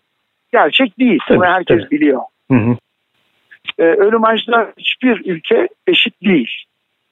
gerçek 0.51 0.99
değil. 0.99 1.19
Bunu 1.29 1.45
herkes 1.45 1.91
biliyor. 1.91 2.21
Hı 2.51 2.57
hı. 2.57 2.77
Ee, 3.79 3.83
ölüm 3.83 4.25
ağaçta 4.25 4.73
hiçbir 4.77 5.25
ülke 5.25 5.67
eşit 5.88 6.13
değil. 6.23 6.49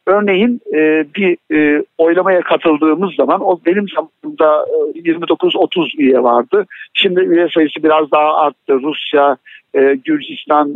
Örneğin 0.08 0.62
e, 0.74 1.06
bir 1.16 1.38
e, 1.56 1.84
oylamaya 1.98 2.42
katıldığımız 2.42 3.16
zaman 3.16 3.42
o 3.42 3.60
benim 3.66 3.86
zamanımda 3.90 4.66
e, 4.96 5.00
29-30 5.00 5.98
üye 5.98 6.24
vardı. 6.24 6.66
Şimdi 6.94 7.20
üye 7.20 7.48
sayısı 7.54 7.84
biraz 7.84 8.12
daha 8.12 8.36
arttı. 8.36 8.80
Rusya, 8.84 9.38
e, 9.74 9.96
Gürcistan, 10.06 10.74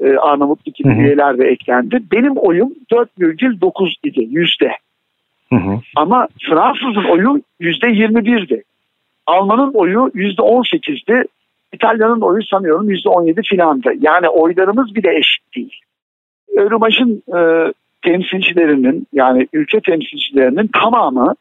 e, 0.00 0.06
e 0.08 0.16
Arnavutluk 0.16 0.74
gibi 0.74 0.88
üyeler 0.88 1.38
de 1.38 1.44
eklendi. 1.44 2.00
Benim 2.12 2.36
oyum 2.36 2.72
4,9 2.92 3.94
idi 4.04 4.26
yüzde. 4.30 4.72
Hı 5.48 5.56
hı. 5.56 5.80
Ama 5.96 6.28
Fransız'ın 6.50 7.04
oyu 7.04 7.42
yüzde 7.60 7.86
21'di. 7.86 8.62
Alman'ın 9.26 9.72
oyu 9.74 10.10
yüzde 10.14 10.42
18'di. 10.42 11.24
İtalya'nın 11.72 12.20
oyu 12.20 12.42
sanıyorum 12.42 12.90
yüzde 12.90 13.08
17 13.08 13.42
filandı. 13.42 13.92
Yani 14.00 14.28
oylarımız 14.28 14.94
bile 14.94 15.18
eşit 15.18 15.54
değil. 15.56 15.80
Örümaş'ın 16.56 17.22
e, 17.36 17.72
temsilcilerinin 18.02 19.06
yani 19.12 19.48
ülke 19.52 19.80
temsilcilerinin 19.80 20.70
tamamı 20.82 21.34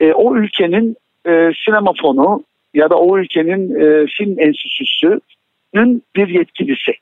e, 0.00 0.12
o 0.12 0.36
ülkenin 0.36 0.96
e, 1.26 1.50
sinema 1.64 1.92
fonu 2.02 2.44
ya 2.74 2.90
da 2.90 2.98
o 2.98 3.18
ülkenin 3.18 3.80
e, 3.80 4.06
film 4.06 4.36
enstitüsünün 4.38 6.02
bir 6.16 6.28
yetkilisi. 6.28 6.92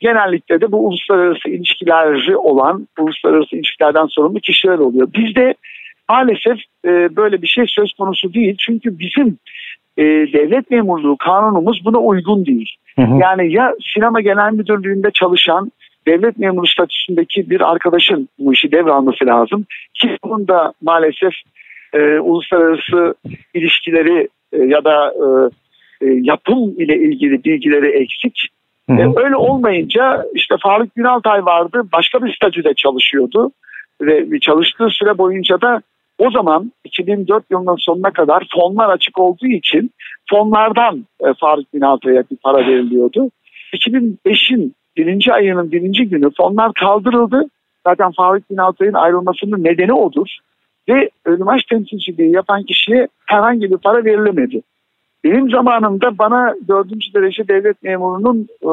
Genellikle 0.00 0.60
de 0.60 0.72
bu 0.72 0.86
uluslararası 0.86 1.48
ilişkileri 1.48 2.36
olan, 2.36 2.88
uluslararası 2.98 3.56
ilişkilerden 3.56 4.06
sorumlu 4.06 4.40
kişiler 4.40 4.78
oluyor. 4.78 5.08
Bizde 5.14 5.54
maalesef 6.08 6.58
e, 6.84 7.16
böyle 7.16 7.42
bir 7.42 7.46
şey 7.46 7.64
söz 7.68 7.92
konusu 7.92 8.34
değil. 8.34 8.56
Çünkü 8.58 8.98
bizim 8.98 9.38
e, 9.96 10.02
devlet 10.32 10.70
memurluğu 10.70 11.16
kanunumuz 11.16 11.84
buna 11.84 11.98
uygun 11.98 12.46
değil. 12.46 12.76
Hı 12.96 13.02
hı. 13.02 13.18
Yani 13.20 13.52
ya 13.52 13.74
sinema 13.94 14.20
genel 14.20 14.52
müdürlüğünde 14.52 15.10
çalışan 15.10 15.72
devlet 16.06 16.38
memuru 16.38 16.66
statüsündeki 16.66 17.50
bir 17.50 17.60
arkadaşın 17.70 18.28
bu 18.38 18.52
işi 18.52 18.72
devralması 18.72 19.26
lazım. 19.26 19.66
Ki 19.94 20.18
bunun 20.24 20.48
da 20.48 20.72
maalesef 20.82 21.32
e, 21.92 22.18
uluslararası 22.18 23.14
ilişkileri 23.54 24.28
e, 24.52 24.58
ya 24.58 24.84
da 24.84 25.12
e, 25.12 25.26
e, 26.06 26.06
yapım 26.22 26.80
ile 26.80 26.96
ilgili 26.98 27.44
bilgileri 27.44 27.88
eksik. 27.88 28.48
Hı 28.90 28.92
hı. 28.92 29.00
E, 29.00 29.24
öyle 29.24 29.36
olmayınca 29.36 30.24
işte 30.34 30.54
Faruk 30.62 30.94
Günaltay 30.94 31.44
vardı 31.44 31.82
başka 31.92 32.22
bir 32.22 32.34
statüde 32.34 32.74
çalışıyordu 32.74 33.50
ve 34.00 34.40
çalıştığı 34.40 34.88
süre 34.90 35.18
boyunca 35.18 35.60
da 35.60 35.82
o 36.18 36.30
zaman 36.30 36.72
2004 36.84 37.44
yılının 37.50 37.76
sonuna 37.76 38.10
kadar 38.10 38.46
fonlar 38.54 38.88
açık 38.88 39.18
olduğu 39.18 39.46
için 39.46 39.90
fonlardan 40.30 41.06
e, 41.20 41.26
Faruk 41.40 41.72
Günaltay'a 41.72 42.22
bir 42.30 42.36
para 42.36 42.58
veriliyordu. 42.58 43.30
2005'in 43.74 44.74
birinci 44.96 45.32
ayının 45.32 45.72
birinci 45.72 46.08
günü 46.08 46.30
fonlar 46.36 46.72
kaldırıldı. 46.72 47.44
Zaten 47.86 48.12
Faruk 48.16 48.50
Bin 48.50 48.56
Altay'ın 48.56 48.94
ayrılmasının 48.94 49.64
nedeni 49.64 49.92
odur. 49.92 50.28
Ve 50.88 51.10
Ölümaş 51.24 51.64
temsilciliği 51.64 52.32
yapan 52.32 52.62
kişiye 52.62 53.08
herhangi 53.26 53.70
bir 53.70 53.76
para 53.76 54.04
verilemedi. 54.04 54.62
Benim 55.24 55.50
zamanımda 55.50 56.18
bana 56.18 56.54
dördüncü 56.68 57.14
derece 57.14 57.48
devlet 57.48 57.82
memurunun 57.82 58.48
e, 58.62 58.70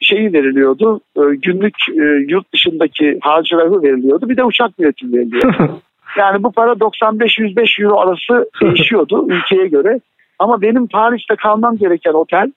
şeyi 0.00 0.32
veriliyordu. 0.32 1.00
E, 1.16 1.20
günlük 1.42 1.74
e, 1.88 2.02
yurt 2.28 2.52
dışındaki 2.52 3.18
harcırahı 3.20 3.82
veriliyordu. 3.82 4.28
Bir 4.28 4.36
de 4.36 4.44
uçak 4.44 4.78
bileti 4.78 5.12
veriliyordu. 5.12 5.80
yani 6.18 6.42
bu 6.42 6.52
para 6.52 6.72
95-105 6.72 7.82
euro 7.82 8.00
arası 8.00 8.50
değişiyordu 8.62 9.26
ülkeye 9.32 9.66
göre. 9.66 10.00
Ama 10.38 10.62
benim 10.62 10.86
Paris'te 10.86 11.36
kalmam 11.36 11.76
gereken 11.76 12.12
otel 12.12 12.52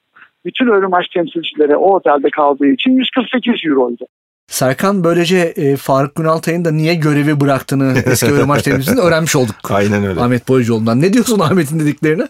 bütün 0.45 0.67
Örümaç 0.67 1.07
temsilcileri 1.07 1.75
o 1.75 1.95
otelde 1.95 2.29
kaldığı 2.29 2.67
için 2.67 2.91
148 2.91 3.53
euroydu. 3.65 4.05
Serkan 4.47 5.03
böylece 5.03 5.37
e, 5.37 5.75
Faruk 5.75 6.15
Günaltay'ın 6.15 6.65
da 6.65 6.71
niye 6.71 6.95
görevi 6.95 7.39
bıraktığını 7.39 7.93
eski 8.05 8.31
Örümaç 8.31 8.63
temsilcisinde 8.63 9.01
öğrenmiş 9.07 9.35
olduk. 9.35 9.55
Aynen 9.69 10.05
öyle. 10.05 10.19
Ahmet 10.21 10.47
Boyacıoğlu'ndan. 10.47 11.01
Ne 11.01 11.13
diyorsun 11.13 11.39
Ahmet'in 11.39 11.79
dediklerine? 11.79 12.27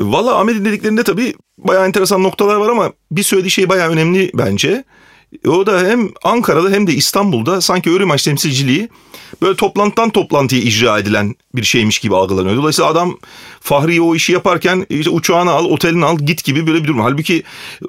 Valla 0.00 0.38
Ahmet'in 0.38 0.64
dediklerinde 0.64 1.02
tabii 1.02 1.34
bayağı 1.58 1.86
enteresan 1.86 2.22
noktalar 2.22 2.56
var 2.56 2.68
ama 2.68 2.92
bir 3.10 3.22
söylediği 3.22 3.50
şey 3.50 3.68
bayağı 3.68 3.90
önemli 3.90 4.30
bence. 4.34 4.84
O 5.48 5.66
da 5.66 5.80
hem 5.80 6.08
Ankara'da 6.24 6.70
hem 6.70 6.86
de 6.86 6.94
İstanbul'da 6.94 7.60
sanki 7.60 7.90
Örümaç 7.90 8.22
temsilciliği 8.22 8.88
böyle 9.42 9.56
toplantıdan 9.56 10.10
toplantıya 10.10 10.62
icra 10.62 10.98
edilen 10.98 11.34
bir 11.54 11.62
şeymiş 11.62 11.98
gibi 11.98 12.16
algılanıyor. 12.16 12.56
Dolayısıyla 12.56 12.90
adam 12.90 13.18
Fahri'ye 13.60 14.00
o 14.00 14.14
işi 14.14 14.32
yaparken 14.32 14.86
işte 14.90 15.10
uçağını 15.10 15.50
al, 15.50 15.64
otelini 15.64 16.04
al, 16.04 16.18
git 16.18 16.44
gibi 16.44 16.66
böyle 16.66 16.82
bir 16.82 16.88
durum. 16.88 17.00
Halbuki 17.00 17.42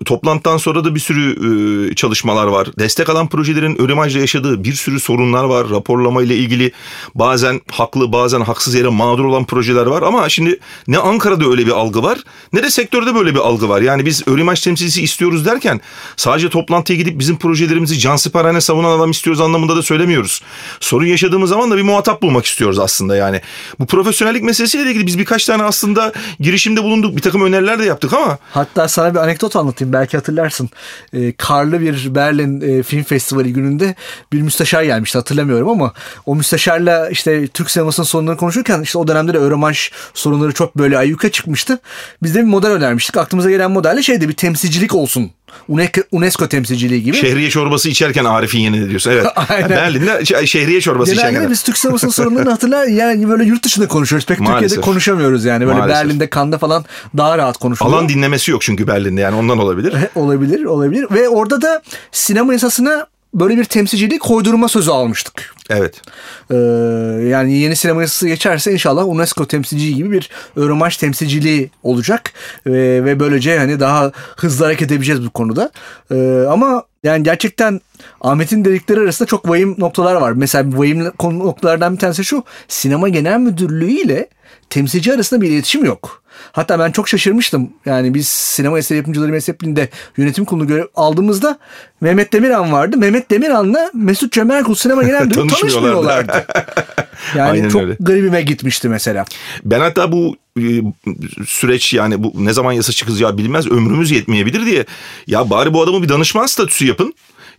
toplantıdan 0.06 0.58
sonra 0.58 0.84
da 0.84 0.96
bir 0.96 1.00
sürü 1.00 1.92
e, 1.92 1.96
çalışmalar 1.96 2.48
var. 2.48 2.68
Destek 2.80 3.10
alan 3.10 3.28
projelerin 3.28 3.82
Örümaj'da 3.82 4.20
yaşadığı 4.20 4.64
bir 4.64 4.74
sürü 4.74 5.00
sorunlar 5.00 5.44
var. 5.44 5.70
Raporlama 5.70 6.24
ile 6.24 6.36
ilgili 6.36 6.72
bazen 7.16 7.62
haklı 7.72 8.12
bazen 8.12 8.42
haksız 8.42 8.76
yere 8.76 8.88
mağdur 8.88 9.26
olan 9.26 9.46
projeler 9.46 9.86
var. 9.86 10.02
Ama 10.02 10.30
şimdi 10.30 10.60
ne 10.88 10.98
Ankara'da 10.98 11.46
öyle 11.46 11.66
bir 11.66 11.72
algı 11.72 12.04
var 12.04 12.24
ne 12.54 12.64
de 12.64 12.70
sektörde 12.70 13.16
böyle 13.16 13.36
bir 13.36 13.40
algı 13.40 13.70
var. 13.70 13.82
Yani 13.82 14.06
biz 14.06 14.28
Örümaj 14.28 14.62
temsilcisi 14.62 15.04
istiyoruz 15.04 15.46
derken 15.46 15.82
sadece 16.18 16.50
toplantıya 16.50 17.00
gidip 17.00 17.20
bizim 17.20 17.37
projelerimizi 17.38 18.00
cansiperhane 18.00 18.62
savunan 18.62 18.97
adam 18.97 19.12
istiyoruz 19.12 19.41
anlamında 19.41 19.76
da 19.76 19.84
söylemiyoruz. 19.84 20.41
Sorun 20.80 21.06
yaşadığımız 21.06 21.50
zaman 21.50 21.71
da 21.71 21.78
bir 21.78 21.82
muhatap 21.82 22.21
bulmak 22.21 22.45
istiyoruz 22.45 22.80
aslında 22.80 23.15
yani. 23.15 23.41
Bu 23.80 23.86
profesyonellik 23.86 24.43
meselesiyle 24.43 24.89
ilgili 24.89 25.08
biz 25.08 25.19
birkaç 25.19 25.45
tane 25.45 25.63
aslında 25.63 26.13
girişimde 26.39 26.84
bulunduk. 26.84 27.15
Bir 27.15 27.21
takım 27.21 27.41
öneriler 27.41 27.80
de 27.80 27.84
yaptık 27.84 28.13
ama. 28.13 28.38
Hatta 28.52 28.88
sana 28.88 29.13
bir 29.13 29.19
anekdot 29.19 29.56
anlatayım 29.56 29.93
belki 29.93 30.17
hatırlarsın. 30.17 30.69
E, 31.13 31.32
karlı 31.32 31.82
bir 31.82 32.15
Berlin 32.15 32.62
e, 32.62 32.84
Film 32.84 33.04
Festivali 33.04 33.54
gününde 33.54 33.95
bir 34.34 34.41
müsteşar 34.41 34.84
gelmişti 34.84 35.17
hatırlamıyorum 35.17 35.69
ama 35.69 35.93
o 36.26 36.36
müsteşarla 36.36 37.10
işte 37.10 37.47
Türk 37.47 37.71
sinemasının 37.71 38.06
sorunlarını 38.06 38.39
konuşurken 38.39 38.82
işte 38.82 38.97
o 38.97 39.08
dönemde 39.08 39.34
de 39.34 39.38
Euromanş 39.38 39.91
sorunları 40.13 40.54
çok 40.54 40.78
böyle 40.78 40.97
ayyuka 40.97 41.32
çıkmıştı. 41.32 41.80
Biz 42.23 42.36
de 42.36 42.39
bir 42.39 42.45
model 42.45 42.71
önermiştik. 42.71 43.17
Aklımıza 43.17 43.50
gelen 43.50 43.71
modelle 43.71 44.04
şeydi 44.04 44.30
bir 44.30 44.34
temsilcilik 44.34 44.95
olsun 44.95 45.32
UNESCO, 45.68 46.02
UNESCO 46.12 46.48
temsilciliği 46.48 47.04
gibi. 47.04 47.18
Şehriye 47.18 47.50
çorbası 47.50 47.90
içerken 47.90 48.26
Arif'in 48.26 48.60
yenini 48.60 48.90
diyorsun. 48.90 49.12
Evet. 49.12 49.26
Aynen. 49.50 49.70
Berlin'de 49.70 50.26
şehriye 50.48 50.82
çorbası 50.82 51.14
Genelde 51.16 51.34
kadar. 51.38 51.50
biz 51.50 51.64
Türk 51.64 51.78
sinemasının 51.78 52.12
sorunlarını 52.18 52.50
hatırlar 52.50 52.88
yani 52.88 53.30
böyle 53.30 53.44
yurt 53.44 53.64
dışında 53.64 53.88
konuşuyoruz. 53.88 54.26
Pek 54.26 54.40
Maalesef. 54.40 54.62
Türkiye'de 54.62 54.82
konuşamıyoruz 54.82 55.46
yani. 55.46 55.68
Böyle 55.68 55.80
Maalesef. 55.80 56.04
Berlin'de, 56.04 56.30
Cannes'da 56.36 56.58
falan 56.58 56.86
daha 57.18 57.38
rahat 57.38 57.58
konuşuluyor. 57.58 57.98
Alan 57.98 58.10
dinlemesi 58.10 58.52
yok 58.52 58.62
çünkü 58.62 58.88
Berlin'de 58.88 59.22
yani 59.22 59.36
ondan 59.36 59.58
olabilir. 59.60 59.94
olabilir, 60.16 60.66
olabilir. 60.66 61.08
Ve 61.12 61.30
orada 61.30 61.62
da 61.62 61.82
sinema 62.12 62.54
yasasına 62.54 63.08
böyle 63.34 63.58
bir 63.58 63.64
temsilcilik 63.66 64.22
koydurma 64.22 64.68
sözü 64.68 64.92
almıştık. 64.92 65.56
Evet. 65.69 66.01
Ee, 66.51 66.56
yani 67.27 67.53
yeni 67.53 67.75
sinema 67.75 68.01
yasası 68.01 68.27
geçerse 68.27 68.71
inşallah 68.71 69.08
UNESCO 69.08 69.45
temsilciliği 69.45 69.95
gibi 69.95 70.12
bir 70.12 70.30
Euromarş 70.58 70.97
temsilciliği 70.97 71.69
olacak 71.84 72.34
ve, 72.65 73.06
ve 73.06 73.19
böylece 73.19 73.58
hani 73.58 73.80
daha 73.80 74.12
hızlı 74.38 74.65
hareket 74.65 74.88
edebileceğiz 74.88 75.25
bu 75.25 75.30
konuda. 75.30 75.71
Ee, 76.12 76.43
ama 76.49 76.84
yani 77.03 77.23
gerçekten 77.23 77.82
Ahmet'in 78.21 78.65
dedikleri 78.65 78.99
arasında 78.99 79.27
çok 79.27 79.49
vahim 79.49 79.75
noktalar 79.77 80.15
var. 80.15 80.32
Mesela 80.32 80.77
vahim 80.77 81.06
noktalardan 81.21 81.93
bir 81.93 81.99
tanesi 81.99 82.25
şu 82.25 82.43
sinema 82.67 83.10
genel 83.10 83.39
müdürlüğü 83.39 83.91
ile 83.91 84.27
temsilci 84.69 85.13
arasında 85.13 85.41
bir 85.41 85.49
iletişim 85.49 85.86
yok. 85.86 86.23
Hatta 86.51 86.80
ben 86.80 86.91
çok 86.91 87.10
şaşırmıştım. 87.10 87.69
Yani 87.86 88.13
biz 88.13 88.27
sinema 88.27 88.77
eseri 88.80 88.97
yapımcıları 88.97 89.32
mezhepliğinde 89.32 89.89
yönetim 90.17 90.45
kurulu 90.45 90.67
görev 90.67 90.86
aldığımızda 90.95 91.60
Mehmet 92.01 92.34
Demirhan 92.34 92.71
vardı. 92.71 92.97
Mehmet 92.97 93.32
Demirhan'la 93.32 93.91
Mesut 93.93 94.32
Cemerkul 94.32 94.75
sinema 94.75 95.03
genel 95.03 95.21
müdürü 95.25 95.47
Tanışmıyorlardı. 95.47 96.27
tanışmıyorlardı. 96.27 96.47
Yani 97.36 97.49
Aynen 97.51 97.69
çok 97.69 97.82
öyle. 97.82 97.97
garibime 97.99 98.41
gitmişti 98.41 98.89
mesela. 98.89 99.25
Ben 99.65 99.80
hatta 99.80 100.12
bu 100.12 100.36
e, 100.60 100.63
süreç 101.45 101.93
yani 101.93 102.23
bu 102.23 102.34
ne 102.36 102.53
zaman 102.53 102.71
yasa 102.71 102.91
çıkacağı 102.91 103.38
bilmez 103.38 103.67
ömrümüz 103.71 104.12
yetmeyebilir 104.12 104.65
diye 104.65 104.86
ya 105.27 105.49
bari 105.49 105.73
bu 105.73 105.82
adamı 105.82 106.03
bir 106.03 106.10
danışman 106.10 106.45
statüsü 106.45 106.86
yapın. 106.86 107.13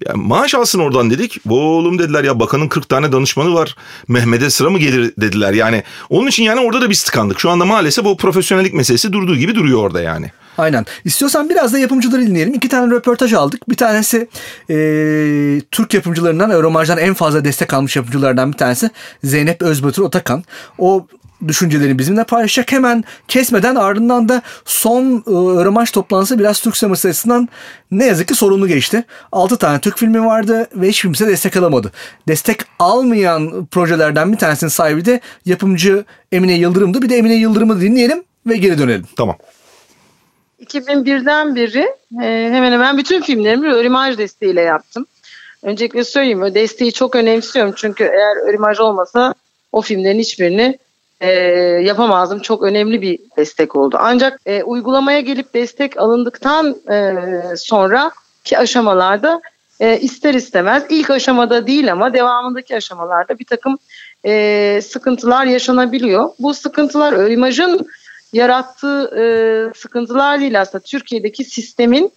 Ya 0.06 0.12
maaş 0.14 0.54
alsın 0.54 0.78
oradan 0.78 1.10
dedik. 1.10 1.40
Oğlum 1.48 1.98
dediler 1.98 2.24
ya 2.24 2.40
bakanın 2.40 2.68
40 2.68 2.88
tane 2.88 3.12
danışmanı 3.12 3.54
var. 3.54 3.76
Mehmet'e 4.08 4.50
sıra 4.50 4.70
mı 4.70 4.78
gelir 4.78 5.12
dediler. 5.18 5.52
Yani 5.52 5.82
onun 6.10 6.26
için 6.26 6.44
yani 6.44 6.60
orada 6.60 6.80
da 6.80 6.90
biz 6.90 7.02
tıkandık. 7.02 7.40
Şu 7.40 7.50
anda 7.50 7.64
maalesef 7.64 8.06
o 8.06 8.16
profesyonellik 8.16 8.74
meselesi 8.74 9.12
durduğu 9.12 9.36
gibi 9.36 9.54
duruyor 9.54 9.82
orada 9.82 10.00
yani. 10.00 10.30
Aynen. 10.58 10.86
İstiyorsan 11.04 11.50
biraz 11.50 11.72
da 11.72 11.78
yapımcıları 11.78 12.26
dinleyelim. 12.26 12.54
İki 12.54 12.68
tane 12.68 12.94
röportaj 12.94 13.32
aldık. 13.32 13.68
Bir 13.68 13.76
tanesi 13.76 14.28
e, 14.70 14.76
Türk 15.70 15.94
yapımcılarından, 15.94 16.50
Euromarj'dan 16.50 16.98
en 16.98 17.14
fazla 17.14 17.44
destek 17.44 17.74
almış 17.74 17.96
yapımcılardan 17.96 18.52
bir 18.52 18.58
tanesi 18.58 18.90
Zeynep 19.24 19.62
Özbatur 19.62 20.02
Otakan. 20.02 20.44
O 20.78 21.06
düşüncelerini 21.48 21.98
bizimle 21.98 22.24
paylaşacak. 22.24 22.72
Hemen 22.72 23.04
kesmeden 23.28 23.74
ardından 23.74 24.28
da 24.28 24.42
son 24.64 25.24
e, 25.26 25.30
Euromarj 25.30 25.90
toplantısı 25.90 26.38
biraz 26.38 26.60
Türk 26.60 26.76
sineması 26.76 27.08
açısından 27.08 27.48
ne 27.90 28.06
yazık 28.06 28.28
ki 28.28 28.34
sorunlu 28.34 28.68
geçti. 28.68 29.04
6 29.32 29.56
tane 29.56 29.80
Türk 29.80 29.98
filmi 29.98 30.24
vardı 30.24 30.68
ve 30.74 30.88
hiç 30.88 31.02
kimse 31.02 31.26
destek 31.26 31.56
alamadı. 31.56 31.92
Destek 32.28 32.60
almayan 32.78 33.66
projelerden 33.66 34.32
bir 34.32 34.38
tanesinin 34.38 34.70
sahibi 34.70 35.04
de 35.04 35.20
yapımcı 35.46 36.04
Emine 36.32 36.54
Yıldırım'dı. 36.54 37.02
Bir 37.02 37.08
de 37.08 37.16
Emine 37.16 37.34
Yıldırım'ı 37.34 37.80
dinleyelim 37.80 38.24
ve 38.46 38.56
geri 38.56 38.78
dönelim. 38.78 39.06
Tamam. 39.16 39.36
2001'den 40.60 41.56
beri 41.56 41.88
e, 42.22 42.50
hemen 42.52 42.72
hemen 42.72 42.98
bütün 42.98 43.22
filmlerimi 43.22 43.72
Örimaj 43.72 44.18
desteğiyle 44.18 44.60
yaptım. 44.60 45.06
Öncelikle 45.62 46.04
söyleyeyim 46.04 46.42
o 46.42 46.54
desteği 46.54 46.92
çok 46.92 47.16
önemsiyorum 47.16 47.74
çünkü 47.76 48.04
eğer 48.04 48.48
Örimaj 48.48 48.80
olmasa 48.80 49.34
o 49.72 49.80
filmlerin 49.80 50.18
hiçbirini 50.18 50.78
e, 51.20 51.30
yapamazdım. 51.82 52.38
Çok 52.38 52.62
önemli 52.62 53.02
bir 53.02 53.18
destek 53.36 53.76
oldu. 53.76 53.96
Ancak 54.00 54.40
e, 54.46 54.62
uygulamaya 54.62 55.20
gelip 55.20 55.54
destek 55.54 55.98
alındıktan 55.98 56.76
e, 56.90 57.14
sonra 57.56 58.10
ki 58.44 58.58
aşamalarda 58.58 59.40
e, 59.80 60.00
ister 60.00 60.34
istemez 60.34 60.84
ilk 60.88 61.10
aşamada 61.10 61.66
değil 61.66 61.92
ama 61.92 62.14
devamındaki 62.14 62.76
aşamalarda 62.76 63.38
bir 63.38 63.44
takım 63.44 63.78
e, 64.24 64.80
sıkıntılar 64.84 65.46
yaşanabiliyor. 65.46 66.28
Bu 66.38 66.54
sıkıntılar 66.54 67.12
Örimaj'ın 67.12 67.86
yarattığı 68.32 69.10
e, 69.18 69.24
sıkıntılar 69.78 70.40
değil 70.40 70.60
aslında 70.60 70.84
Türkiye'deki 70.84 71.44
sistemin 71.44 72.12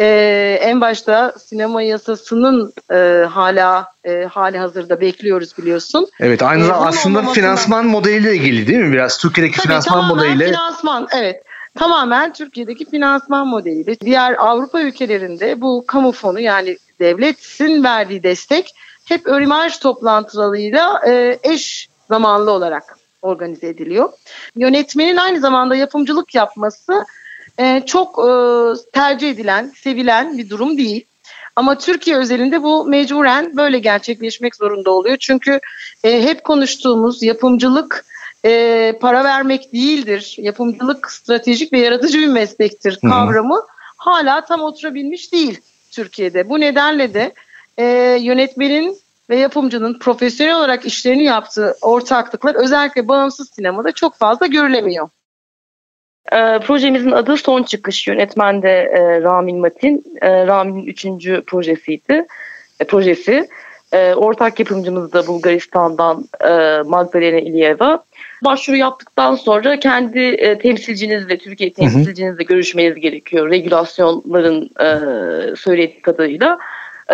e, 0.00 0.58
en 0.62 0.80
başta 0.80 1.34
sinema 1.38 1.82
yasasının 1.82 2.72
e, 2.92 3.24
hala 3.30 3.86
e, 4.04 4.24
hali 4.24 4.58
hazırda 4.58 5.00
bekliyoruz 5.00 5.58
biliyorsun. 5.58 6.08
Evet 6.20 6.42
aynı 6.42 6.62
Ee, 6.62 6.66
zamanda 6.66 6.86
aslında 6.88 7.22
finansman 7.22 7.86
modeliyle 7.86 8.34
ilgili 8.36 8.66
değil 8.66 8.78
mi? 8.78 8.92
Biraz 8.92 9.18
Türkiye'deki 9.18 9.56
Tabii 9.56 9.66
finansman 9.66 10.04
modeliyle. 10.04 10.46
Finansman 10.46 11.08
evet. 11.16 11.42
Tamamen 11.78 12.32
Türkiye'deki 12.32 12.90
finansman 12.90 13.46
modeliyle. 13.46 14.00
Diğer 14.00 14.34
Avrupa 14.38 14.80
ülkelerinde 14.80 15.60
bu 15.60 15.84
kamu 15.86 16.12
fonu 16.12 16.40
yani 16.40 16.76
devletin 17.00 17.84
verdiği 17.84 18.22
destek 18.22 18.74
hep 19.04 19.26
örimaj 19.26 19.78
toplantılarıyla 19.78 21.00
e, 21.06 21.38
eş 21.42 21.88
zamanlı 22.08 22.50
olarak 22.50 22.98
organize 23.22 23.68
ediliyor. 23.68 24.08
Yönetmenin 24.56 25.16
aynı 25.16 25.40
zamanda 25.40 25.76
yapımcılık 25.76 26.34
yapması 26.34 27.04
e, 27.58 27.82
çok 27.86 28.18
e, 28.18 28.30
tercih 28.92 29.30
edilen, 29.30 29.72
sevilen 29.76 30.38
bir 30.38 30.50
durum 30.50 30.78
değil. 30.78 31.04
Ama 31.56 31.78
Türkiye 31.78 32.16
özelinde 32.16 32.62
bu 32.62 32.84
mecburen 32.84 33.56
böyle 33.56 33.78
gerçekleşmek 33.78 34.56
zorunda 34.56 34.90
oluyor. 34.90 35.16
Çünkü 35.16 35.60
e, 36.04 36.22
hep 36.22 36.44
konuştuğumuz 36.44 37.22
yapımcılık 37.22 38.04
e, 38.44 38.92
para 39.00 39.24
vermek 39.24 39.72
değildir. 39.72 40.36
Yapımcılık 40.38 41.10
stratejik 41.12 41.72
ve 41.72 41.78
yaratıcı 41.78 42.18
bir 42.18 42.26
meslektir 42.26 42.98
Hı 43.02 43.06
hı. 43.06 43.10
kavramı 43.10 43.60
hala 43.96 44.44
tam 44.44 44.60
oturabilmiş 44.60 45.32
değil 45.32 45.60
Türkiye'de. 45.90 46.48
Bu 46.48 46.60
nedenle 46.60 47.14
de 47.14 47.32
e, 47.78 47.84
yönetmenin 48.20 48.98
ve 49.30 49.36
yapımcının 49.36 49.98
profesyonel 49.98 50.56
olarak 50.56 50.86
işlerini 50.86 51.24
yaptığı 51.24 51.76
ortaklıklar 51.82 52.54
özellikle 52.54 53.08
bağımsız 53.08 53.50
sinemada 53.50 53.92
çok 53.92 54.16
fazla 54.16 54.46
görülemiyor. 54.46 55.08
E, 56.32 56.58
projemizin 56.58 57.10
adı 57.10 57.36
Son 57.36 57.62
Çıkış. 57.62 58.06
Yönetmen 58.06 58.62
de 58.62 58.70
e, 58.70 59.22
Ramin 59.22 59.58
Matin. 59.58 60.04
E, 60.22 60.46
Ramin'in 60.46 60.86
üçüncü 60.86 61.42
projesiydi. 61.46 62.26
E, 62.80 62.84
projesi. 62.84 63.48
E, 63.92 64.14
ortak 64.14 64.58
yapımcımız 64.60 65.12
da 65.12 65.26
Bulgaristan'dan 65.26 66.24
e, 66.44 66.82
Magdalena 66.86 67.38
İliyeva. 67.38 68.04
Başvuru 68.44 68.76
yaptıktan 68.76 69.34
sonra 69.34 69.78
kendi 69.78 70.18
e, 70.18 70.58
temsilcinizle, 70.58 71.38
Türkiye 71.38 71.72
temsilcinizle 71.72 72.44
görüşmeniz 72.44 72.94
gerekiyor. 72.94 73.50
Regülasyonların 73.50 74.70
e, 74.80 75.56
söylediği 75.56 76.02
kadarıyla. 76.02 76.58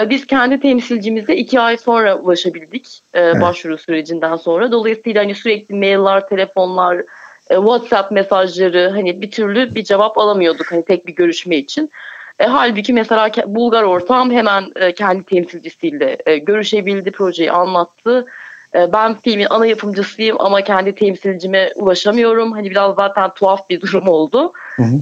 E, 0.01 0.11
Biz 0.11 0.27
kendi 0.27 0.61
temsilcimize 0.61 1.37
iki 1.37 1.61
ay 1.61 1.77
sonra 1.77 2.19
ulaşabildik 2.19 2.87
e, 3.15 3.41
başvuru 3.41 3.79
sürecinden 3.79 4.37
sonra. 4.37 4.73
Dolayısıyla 4.73 5.23
hani 5.23 5.35
sürekli 5.35 5.75
mailler, 5.75 6.29
telefonlar, 6.29 7.03
e, 7.51 7.55
WhatsApp 7.55 8.13
mesajları 8.13 8.91
hani 8.91 9.21
bir 9.21 9.31
türlü 9.31 9.75
bir 9.75 9.85
cevap 9.85 10.19
alamıyorduk 10.19 10.73
hani 10.73 10.85
tek 10.85 11.07
bir 11.07 11.15
görüşme 11.15 11.57
için. 11.57 11.91
E, 12.39 12.45
halbuki 12.45 12.93
mesela 12.93 13.31
Bulgar 13.47 13.83
ortağım 13.83 14.31
hemen 14.31 14.65
e, 14.77 14.93
kendi 14.93 15.25
temsilcisiyle 15.25 16.19
e, 16.27 16.39
görüşebildi, 16.39 17.11
projeyi 17.11 17.53
anlattı. 17.53 18.27
E, 18.75 18.93
ben 18.93 19.17
filmin 19.25 19.47
ana 19.51 19.67
yapımcısıyım 19.67 20.37
ama 20.41 20.63
kendi 20.63 20.95
temsilcime 20.95 21.71
ulaşamıyorum. 21.77 22.53
Hani 22.53 22.71
biraz 22.71 22.95
zaten 22.95 23.31
tuhaf 23.35 23.71
bir 23.71 23.81
durum 23.81 24.09
oldu. 24.09 24.53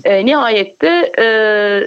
E, 0.04 0.26
nihayette 0.26 1.12
e, 1.18 1.24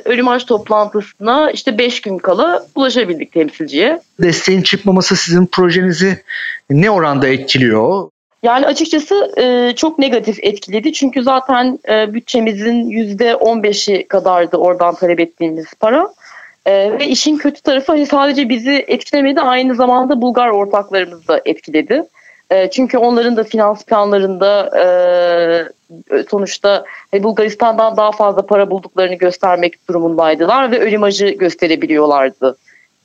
ölüm 0.06 0.28
aç 0.28 0.46
toplantısına 0.46 1.52
işte 1.52 1.78
5 1.78 2.02
gün 2.02 2.18
kala 2.18 2.66
ulaşabildik 2.76 3.32
temsilciye. 3.32 4.02
Desteğin 4.22 4.62
çıkmaması 4.62 5.16
sizin 5.16 5.46
projenizi 5.46 6.24
ne 6.70 6.92
oranda 6.92 7.28
etkiliyor? 7.28 8.10
Yani 8.44 8.66
açıkçası 8.66 9.32
e, 9.38 9.76
çok 9.76 10.00
negatif 10.00 10.40
etkiledi. 10.42 10.94
Çünkü 10.94 11.24
zaten 11.24 11.80
e, 11.90 12.14
bütçemizin 12.14 12.90
%15'i 12.90 14.08
kadardı 14.08 14.58
oradan 14.58 14.96
talep 14.96 15.20
ettiğimiz 15.20 15.74
para. 15.80 16.10
E, 16.66 17.00
ve 17.00 17.08
işin 17.08 17.38
kötü 17.38 17.62
tarafı 17.62 17.92
hani 17.92 18.06
sadece 18.06 18.50
bizi 18.50 18.86
etkilemedi 18.88 19.42
aynı 19.42 19.76
zamanda 19.76 20.22
Bulgar 20.22 20.50
ortaklarımızı 20.50 21.28
da 21.28 21.42
etkiledi. 21.46 22.04
E, 22.50 22.70
çünkü 22.70 22.98
onların 22.98 23.38
da 23.38 23.44
finans 23.44 23.86
planlarında 23.86 24.72
e, 24.80 24.86
sonuçta 26.30 26.86
hani 27.12 27.24
Bulgaristan'dan 27.24 27.98
daha 27.98 28.12
fazla 28.12 28.46
para 28.46 28.70
bulduklarını 28.70 29.16
göstermek 29.16 29.88
durumundaydılar 29.90 30.72
ve 30.72 30.80
ölümajı 30.80 31.30
gösterebiliyorlardı 31.30 32.58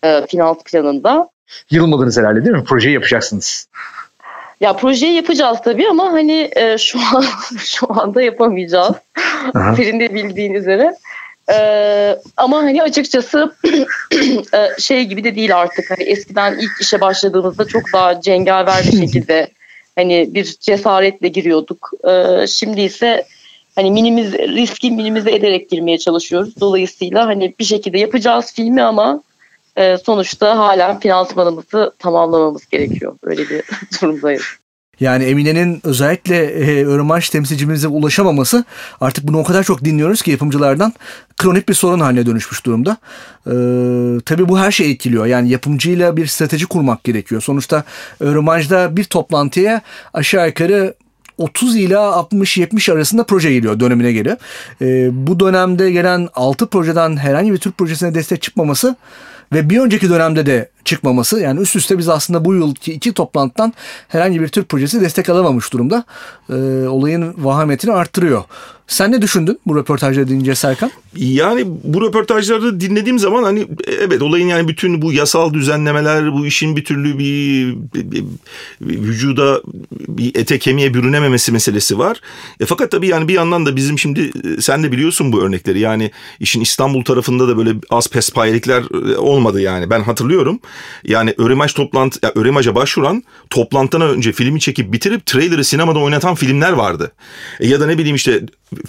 e, 0.04 0.26
finans 0.26 0.62
planında. 0.64 1.28
Yılmadınız 1.70 2.18
herhalde 2.18 2.44
değil 2.44 2.56
mi? 2.56 2.64
Projeyi 2.64 2.94
yapacaksınız. 2.94 3.68
Ya 4.62 4.76
projeyi 4.76 5.14
yapacağız 5.14 5.58
tabii 5.64 5.88
ama 5.88 6.12
hani 6.12 6.50
e, 6.56 6.78
şu 6.78 6.98
an 7.14 7.24
şu 7.58 8.00
anda 8.00 8.22
yapamayacağız. 8.22 8.96
Senin 9.76 10.00
de 10.00 10.14
bildiğin 10.14 10.54
üzere. 10.54 10.94
E, 11.52 11.56
ama 12.36 12.56
hani 12.56 12.82
açıkçası 12.82 13.54
e, 14.54 14.80
şey 14.80 15.04
gibi 15.04 15.24
de 15.24 15.36
değil 15.36 15.56
artık. 15.56 15.90
Hani 15.90 16.02
eskiden 16.02 16.58
ilk 16.58 16.80
işe 16.80 17.00
başladığımızda 17.00 17.64
çok 17.64 17.82
daha 17.92 18.20
cengaver 18.20 18.84
bir 18.92 18.98
şekilde 19.00 19.48
hani 19.96 20.28
bir 20.34 20.56
cesaretle 20.60 21.28
giriyorduk. 21.28 21.90
E, 22.08 22.46
şimdi 22.46 22.80
ise 22.80 23.24
hani 23.74 23.90
minimiz 23.90 24.32
riski 24.32 24.90
minimize 24.90 25.32
ederek 25.32 25.70
girmeye 25.70 25.98
çalışıyoruz. 25.98 26.60
Dolayısıyla 26.60 27.26
hani 27.26 27.54
bir 27.58 27.64
şekilde 27.64 27.98
yapacağız 27.98 28.52
filmi 28.54 28.82
ama 28.82 29.22
e, 29.76 29.98
sonuçta 29.98 30.58
hala 30.58 30.98
finansmanımızı 30.98 31.92
tamamlamamız 31.98 32.68
gerekiyor. 32.68 33.16
Öyle 33.22 33.48
bir 33.48 33.62
durumdayız. 34.02 34.42
Yani 35.00 35.24
Emine'nin 35.24 35.80
özellikle 35.84 36.44
e, 36.44 36.84
Örümaş 36.84 37.30
temsilcimize 37.30 37.88
ulaşamaması 37.88 38.64
artık 39.00 39.28
bunu 39.28 39.38
o 39.38 39.44
kadar 39.44 39.64
çok 39.64 39.84
dinliyoruz 39.84 40.22
ki 40.22 40.30
yapımcılardan 40.30 40.92
kronik 41.36 41.68
bir 41.68 41.74
sorun 41.74 42.00
haline 42.00 42.26
dönüşmüş 42.26 42.66
durumda. 42.66 42.96
Ee, 43.46 43.50
tabii 44.24 44.48
bu 44.48 44.58
her 44.58 44.70
şeyi 44.70 44.94
etkiliyor. 44.94 45.26
Yani 45.26 45.50
yapımcıyla 45.50 46.16
bir 46.16 46.26
strateji 46.26 46.66
kurmak 46.66 47.04
gerekiyor. 47.04 47.42
Sonuçta 47.42 47.84
Örümaj'da 48.20 48.96
bir 48.96 49.04
toplantıya 49.04 49.80
aşağı 50.14 50.46
yukarı 50.46 50.94
30 51.38 51.76
ila 51.76 51.98
60-70 51.98 52.92
arasında 52.92 53.24
proje 53.24 53.52
geliyor 53.52 53.80
dönemine 53.80 54.12
göre. 54.12 54.36
Ee, 54.82 55.08
bu 55.12 55.40
dönemde 55.40 55.90
gelen 55.90 56.28
6 56.34 56.66
projeden 56.66 57.16
herhangi 57.16 57.52
bir 57.52 57.58
Türk 57.58 57.78
projesine 57.78 58.14
destek 58.14 58.42
çıkmaması 58.42 58.96
ve 59.52 59.70
bir 59.70 59.80
önceki 59.80 60.10
dönemde 60.10 60.46
de 60.46 60.70
çıkmaması 60.84 61.40
yani 61.40 61.60
üst 61.60 61.76
üste 61.76 61.98
biz 61.98 62.08
aslında 62.08 62.44
bu 62.44 62.54
yılki 62.54 62.92
iki 62.92 63.12
toplantıdan 63.12 63.72
herhangi 64.08 64.40
bir 64.40 64.48
Türk 64.48 64.68
projesi 64.68 65.00
destek 65.00 65.28
alamamış 65.28 65.72
durumda. 65.72 66.04
Ee, 66.50 66.54
olayın 66.88 67.34
vahametini 67.38 67.92
arttırıyor. 67.92 68.44
Sen 68.86 69.12
ne 69.12 69.22
düşündün 69.22 69.58
bu 69.66 69.76
röportajları 69.76 70.28
dinleyince 70.28 70.54
Serkan? 70.54 70.90
Yani 71.16 71.64
bu 71.66 72.02
röportajları 72.02 72.80
dinlediğim 72.80 73.18
zaman 73.18 73.42
hani 73.42 73.66
evet 74.00 74.22
olayın 74.22 74.48
yani 74.48 74.68
bütün 74.68 75.02
bu 75.02 75.12
yasal 75.12 75.54
düzenlemeler 75.54 76.32
bu 76.32 76.46
işin 76.46 76.76
bir 76.76 76.84
türlü 76.84 77.18
bir, 77.18 77.74
bir, 77.94 78.10
bir, 78.10 78.24
bir 78.80 78.98
vücuda 78.98 79.62
bir 80.08 80.34
ete 80.34 80.58
kemiğe 80.58 80.94
bürünememesi 80.94 81.52
meselesi 81.52 81.98
var. 81.98 82.20
E, 82.60 82.66
fakat 82.66 82.90
tabii 82.90 83.06
yani 83.06 83.28
bir 83.28 83.34
yandan 83.34 83.66
da 83.66 83.76
bizim 83.76 83.98
şimdi 83.98 84.20
e, 84.20 84.60
sen 84.60 84.82
de 84.82 84.92
biliyorsun 84.92 85.32
bu 85.32 85.42
örnekleri 85.42 85.80
yani 85.80 86.10
işin 86.40 86.60
İstanbul 86.60 87.04
tarafında 87.04 87.48
da 87.48 87.56
böyle 87.56 87.74
az 87.90 88.08
pespayelikler 88.08 89.12
e, 89.12 89.16
olmadı 89.16 89.60
yani 89.60 89.90
ben 89.90 90.00
hatırlıyorum. 90.00 90.60
Yani 91.04 91.34
Örimaj 91.38 91.72
toplantı 91.72 92.18
ya 92.22 92.32
Örimaj'a 92.34 92.74
başvuran 92.74 93.22
toplantıdan 93.50 94.10
önce 94.10 94.32
filmi 94.32 94.60
çekip 94.60 94.92
bitirip 94.92 95.26
trailer'ı 95.26 95.64
sinemada 95.64 95.98
oynatan 95.98 96.34
filmler 96.34 96.72
vardı. 96.72 97.12
E, 97.60 97.68
ya 97.68 97.80
da 97.80 97.86
ne 97.86 97.98
bileyim 97.98 98.16
işte 98.16 98.42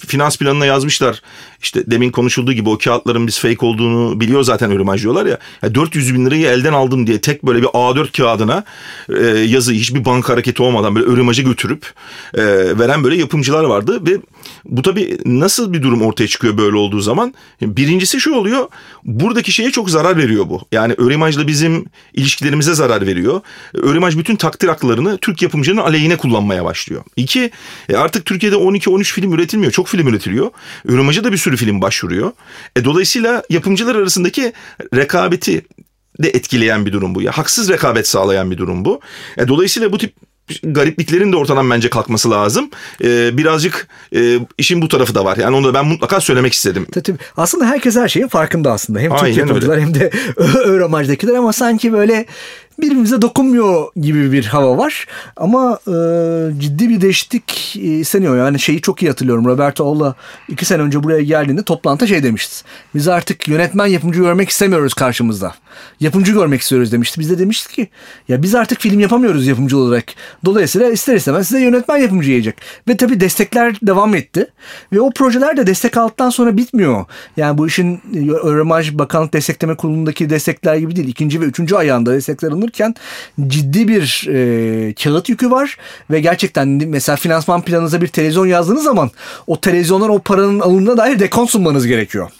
finans 0.07 0.37
planına 0.37 0.65
yazmışlar. 0.65 1.21
İşte 1.61 1.91
demin 1.91 2.11
konuşulduğu 2.11 2.53
gibi 2.53 2.69
o 2.69 2.77
kağıtların 2.77 3.27
biz 3.27 3.39
fake 3.39 3.65
olduğunu 3.65 4.19
biliyor 4.19 4.43
zaten 4.43 4.71
Örimaj 4.71 5.03
diyorlar 5.03 5.25
ya. 5.25 5.37
ya 5.63 5.75
400 5.75 6.13
bin 6.13 6.25
lirayı 6.25 6.47
elden 6.47 6.73
aldım 6.73 7.07
diye 7.07 7.21
tek 7.21 7.45
böyle 7.45 7.61
bir 7.61 7.67
A4 7.67 8.17
kağıdına 8.17 8.63
e, 9.09 9.23
yazı 9.27 9.71
hiçbir 9.71 10.05
banka 10.05 10.33
hareketi 10.33 10.63
olmadan 10.63 10.95
böyle 10.95 11.05
Örimaj'a 11.05 11.41
götürüp 11.41 11.93
e, 12.33 12.43
veren 12.79 13.03
böyle 13.03 13.15
yapımcılar 13.15 13.63
vardı 13.63 14.05
ve 14.07 14.17
bu 14.65 14.81
tabii 14.81 15.17
nasıl 15.25 15.73
bir 15.73 15.83
durum 15.83 16.01
ortaya 16.01 16.27
çıkıyor 16.27 16.57
böyle 16.57 16.77
olduğu 16.77 16.99
zaman? 16.99 17.33
Birincisi 17.61 18.19
şu 18.19 18.33
oluyor. 18.33 18.67
Buradaki 19.03 19.51
şeye 19.51 19.71
çok 19.71 19.89
zarar 19.89 20.17
veriyor 20.17 20.49
bu. 20.49 20.61
Yani 20.71 20.93
Örimaj'la 20.97 21.47
bizim 21.47 21.85
ilişkilerimize 22.13 22.73
zarar 22.73 23.07
veriyor. 23.07 23.41
Örimaj 23.73 24.17
bütün 24.17 24.35
takdir 24.35 24.67
haklarını 24.67 25.17
Türk 25.17 25.41
yapımcının 25.41 25.81
aleyhine 25.81 26.17
kullanmaya 26.17 26.65
başlıyor. 26.65 27.03
İki, 27.15 27.51
e, 27.89 27.95
artık 27.95 28.25
Türkiye'de 28.25 28.55
12-13 28.55 29.03
film 29.03 29.33
üretilmiyor. 29.33 29.71
Çok 29.73 29.87
film 29.87 30.07
üretiliyor. 30.07 30.51
Örimaj'a 30.87 31.23
da 31.23 31.31
bir 31.31 31.37
sürü 31.37 31.57
film 31.57 31.81
başvuruyor. 31.81 32.31
E, 32.75 32.85
dolayısıyla 32.85 33.43
yapımcılar 33.49 33.95
arasındaki 33.95 34.53
rekabeti 34.95 35.65
de 36.23 36.29
etkileyen 36.29 36.85
bir 36.85 36.93
durum 36.93 37.15
bu. 37.15 37.21
Ya 37.21 37.31
haksız 37.31 37.69
rekabet 37.69 38.07
sağlayan 38.07 38.51
bir 38.51 38.57
durum 38.57 38.85
bu. 38.85 39.01
E, 39.37 39.47
dolayısıyla 39.47 39.91
bu 39.91 39.97
tip 39.97 40.13
garipliklerin 40.63 41.31
de 41.31 41.35
ortadan 41.35 41.69
bence 41.69 41.89
kalkması 41.89 42.31
lazım. 42.31 42.69
Ee, 43.03 43.37
birazcık 43.37 43.87
e, 44.15 44.39
işin 44.57 44.81
bu 44.81 44.87
tarafı 44.87 45.15
da 45.15 45.25
var. 45.25 45.37
Yani 45.37 45.55
onu 45.55 45.67
da 45.67 45.73
ben 45.73 45.85
mutlaka 45.85 46.21
söylemek 46.21 46.53
istedim. 46.53 46.87
Tabii. 46.91 47.17
Aslında 47.37 47.65
herkes 47.65 47.95
her 47.95 48.07
şeyin 48.07 48.27
farkında 48.27 48.71
aslında. 48.71 48.99
Hem 48.99 49.15
Türk 49.15 49.37
yapımcılar 49.37 49.81
hem 49.81 49.93
de 49.93 50.11
Öğrenmac'dakiler 50.65 51.33
ama 51.33 51.53
sanki 51.53 51.93
böyle 51.93 52.25
birbirimize 52.79 53.21
dokunmuyor 53.21 53.87
gibi 53.95 54.31
bir 54.31 54.45
hava 54.45 54.77
var. 54.77 55.07
Ama 55.37 55.79
e, 55.87 55.93
ciddi 56.59 56.89
bir 56.89 57.01
değişiklik 57.01 57.75
e, 57.75 57.79
isteniyor. 57.79 58.37
Yani 58.37 58.59
şeyi 58.59 58.81
çok 58.81 59.03
iyi 59.03 59.07
hatırlıyorum. 59.07 59.45
Roberto 59.45 59.83
Olla 59.83 60.15
iki 60.49 60.65
sene 60.65 60.81
önce 60.81 61.03
buraya 61.03 61.21
geldiğinde 61.21 61.63
toplantıda 61.63 62.07
şey 62.07 62.23
demişti. 62.23 62.65
Biz 62.95 63.07
artık 63.07 63.47
yönetmen 63.47 63.87
yapımcı 63.87 64.19
görmek 64.19 64.49
istemiyoruz 64.49 64.93
karşımızda. 64.93 65.55
Yapımcı 65.99 66.33
görmek 66.33 66.61
istiyoruz 66.61 66.91
demişti. 66.91 67.19
Biz 67.19 67.29
de 67.29 67.39
demiştik 67.39 67.73
ki 67.73 67.87
ya 68.27 68.43
biz 68.43 68.55
artık 68.55 68.79
film 68.79 68.99
yapamıyoruz 68.99 69.47
yapımcı 69.47 69.77
olarak. 69.77 70.05
Dolayısıyla 70.45 70.89
ister 70.89 71.15
istemez 71.15 71.47
size 71.47 71.61
yönetmen 71.61 71.97
yapımcı 71.97 72.29
yiyecek. 72.29 72.55
Ve 72.87 72.97
tabii 72.97 73.19
destekler 73.19 73.77
devam 73.81 74.15
etti. 74.15 74.47
Ve 74.93 75.01
o 75.01 75.11
projeler 75.11 75.57
de 75.57 75.67
destek 75.67 75.97
aldıktan 75.97 76.29
sonra 76.29 76.57
bitmiyor. 76.57 77.05
Yani 77.37 77.57
bu 77.57 77.67
işin 77.67 78.01
Öğrenmaj 78.43 78.93
Bakanlık 78.93 79.33
Destekleme 79.33 79.75
Kurulu'ndaki 79.75 80.29
destekler 80.29 80.75
gibi 80.75 80.95
değil. 80.95 81.07
İkinci 81.07 81.41
ve 81.41 81.45
üçüncü 81.45 81.75
ayağında 81.75 82.13
destekler 82.13 82.51
alınırken 82.63 82.95
ciddi 83.47 83.87
bir 83.87 84.25
e, 84.29 84.93
kağıt 84.93 85.29
yükü 85.29 85.51
var. 85.51 85.77
Ve 86.09 86.19
gerçekten 86.19 86.67
mesela 86.67 87.15
finansman 87.15 87.61
planınıza 87.61 88.01
bir 88.01 88.07
televizyon 88.07 88.45
yazdığınız 88.45 88.83
zaman 88.83 89.11
o 89.47 89.61
televizyonlar 89.61 90.09
o 90.09 90.19
paranın 90.19 90.59
alındığına 90.59 90.97
dair 90.97 91.19
dekon 91.19 91.45
sunmanız 91.45 91.87
gerekiyor. 91.87 92.31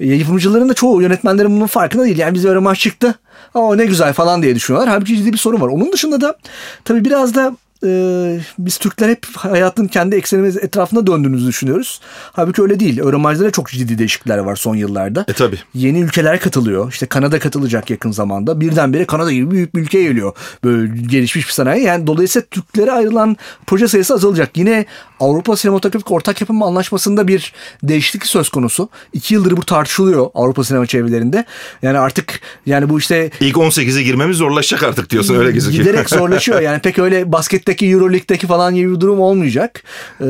E, 0.00 0.06
yapımcıların 0.06 0.68
da 0.68 0.74
çoğu 0.74 1.02
yönetmenlerin 1.02 1.56
bunun 1.56 1.66
farkında 1.66 2.04
değil. 2.04 2.18
Yani 2.18 2.34
bize 2.34 2.48
öyle 2.48 2.74
çıktı. 2.74 3.14
Aa 3.54 3.74
ne 3.74 3.86
güzel 3.86 4.12
falan 4.12 4.42
diye 4.42 4.54
düşünüyorlar. 4.54 4.94
Halbuki 4.94 5.16
ciddi 5.16 5.32
bir 5.32 5.38
sorun 5.38 5.60
var. 5.60 5.68
Onun 5.68 5.92
dışında 5.92 6.20
da 6.20 6.36
tabii 6.84 7.04
biraz 7.04 7.34
da 7.34 7.56
e, 7.84 8.40
biz 8.58 8.78
Türkler 8.78 9.08
hep 9.08 9.26
hayatın 9.36 9.86
kendi 9.86 10.16
eksenimiz 10.16 10.56
etrafında 10.56 11.06
döndüğünüzü 11.06 11.46
düşünüyoruz. 11.46 12.00
Halbuki 12.32 12.62
öyle 12.62 12.80
değil. 12.80 13.00
Öğrenmacılara 13.00 13.50
çok 13.50 13.68
ciddi 13.68 13.98
değişiklikler 13.98 14.38
var 14.38 14.56
son 14.56 14.74
yıllarda. 14.74 15.24
E 15.28 15.32
tabi. 15.32 15.58
Yeni 15.74 16.00
ülkeler 16.00 16.40
katılıyor. 16.40 16.92
İşte 16.92 17.06
Kanada 17.06 17.38
katılacak 17.38 17.90
yakın 17.90 18.10
zamanda. 18.10 18.60
Birdenbire 18.60 19.04
Kanada 19.04 19.32
gibi 19.32 19.50
büyük 19.50 19.74
bir 19.74 19.80
ülke 19.80 20.02
geliyor. 20.02 20.32
Böyle 20.64 21.02
gelişmiş 21.06 21.46
bir 21.46 21.52
sanayi. 21.52 21.84
Yani 21.84 22.06
dolayısıyla 22.06 22.46
Türklere 22.50 22.92
ayrılan 22.92 23.36
proje 23.66 23.88
sayısı 23.88 24.14
azalacak. 24.14 24.56
Yine 24.56 24.86
Avrupa 25.20 25.56
Sinematografik 25.56 26.10
Ortak 26.10 26.40
Yapım 26.40 26.62
Anlaşması'nda 26.62 27.28
bir 27.28 27.52
değişiklik 27.82 28.26
söz 28.26 28.48
konusu. 28.48 28.88
İki 29.12 29.34
yıldır 29.34 29.56
bu 29.56 29.62
tartışılıyor 29.62 30.30
Avrupa 30.34 30.64
sinema 30.64 30.86
çevrelerinde. 30.86 31.44
Yani 31.82 31.98
artık 31.98 32.40
yani 32.66 32.88
bu 32.88 32.98
işte... 32.98 33.30
ilk 33.40 33.56
18'e 33.56 34.02
girmemiz 34.02 34.36
zorlaşacak 34.36 34.82
artık 34.82 35.10
diyorsun 35.10 35.34
öyle 35.34 35.50
gözüküyor. 35.50 35.84
Giderek 35.84 36.10
zorlaşıyor. 36.10 36.60
Yani 36.60 36.80
pek 36.80 36.98
öyle 36.98 37.32
baskette 37.32 37.69
Lig'deki 37.70 37.86
Euroleague'deki 37.86 38.46
falan 38.46 38.74
gibi 38.74 38.94
bir 38.94 39.00
durum 39.00 39.20
olmayacak. 39.20 39.82
Ee, 40.20 40.24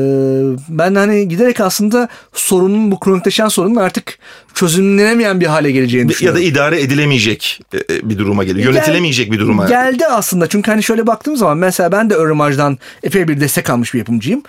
ben 0.69 0.95
hani 0.95 1.27
giderek 1.27 1.59
aslında 1.59 2.07
sorunun 2.33 2.91
bu 2.91 2.99
kronikleşen 2.99 3.47
sorunun 3.47 3.75
artık 3.75 4.17
çözümlenemeyen 4.53 5.39
bir 5.39 5.45
hale 5.45 5.71
geleceğini 5.71 6.09
düşünüyorum. 6.09 6.41
Ya 6.41 6.45
da 6.45 6.49
idare 6.49 6.81
edilemeyecek 6.81 7.61
e, 7.73 7.77
e, 7.77 8.09
bir 8.09 8.17
duruma 8.17 8.43
geliyor. 8.43 8.67
Gel, 8.67 8.75
Yönetilemeyecek 8.75 9.31
bir 9.31 9.39
duruma. 9.39 9.67
Geldi 9.67 10.05
aslında 10.05 10.47
çünkü 10.47 10.71
hani 10.71 10.83
şöyle 10.83 11.07
baktığım 11.07 11.37
zaman 11.37 11.57
mesela 11.57 11.91
ben 11.91 12.09
de 12.09 12.13
Örümaj'dan 12.13 12.77
epey 13.03 13.27
bir 13.27 13.41
destek 13.41 13.69
almış 13.69 13.93
bir 13.93 13.99
yapımcıyım. 13.99 14.43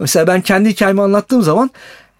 Mesela 0.00 0.26
ben 0.26 0.40
kendi 0.40 0.68
hikayemi 0.68 1.02
anlattığım 1.02 1.42
zaman 1.42 1.70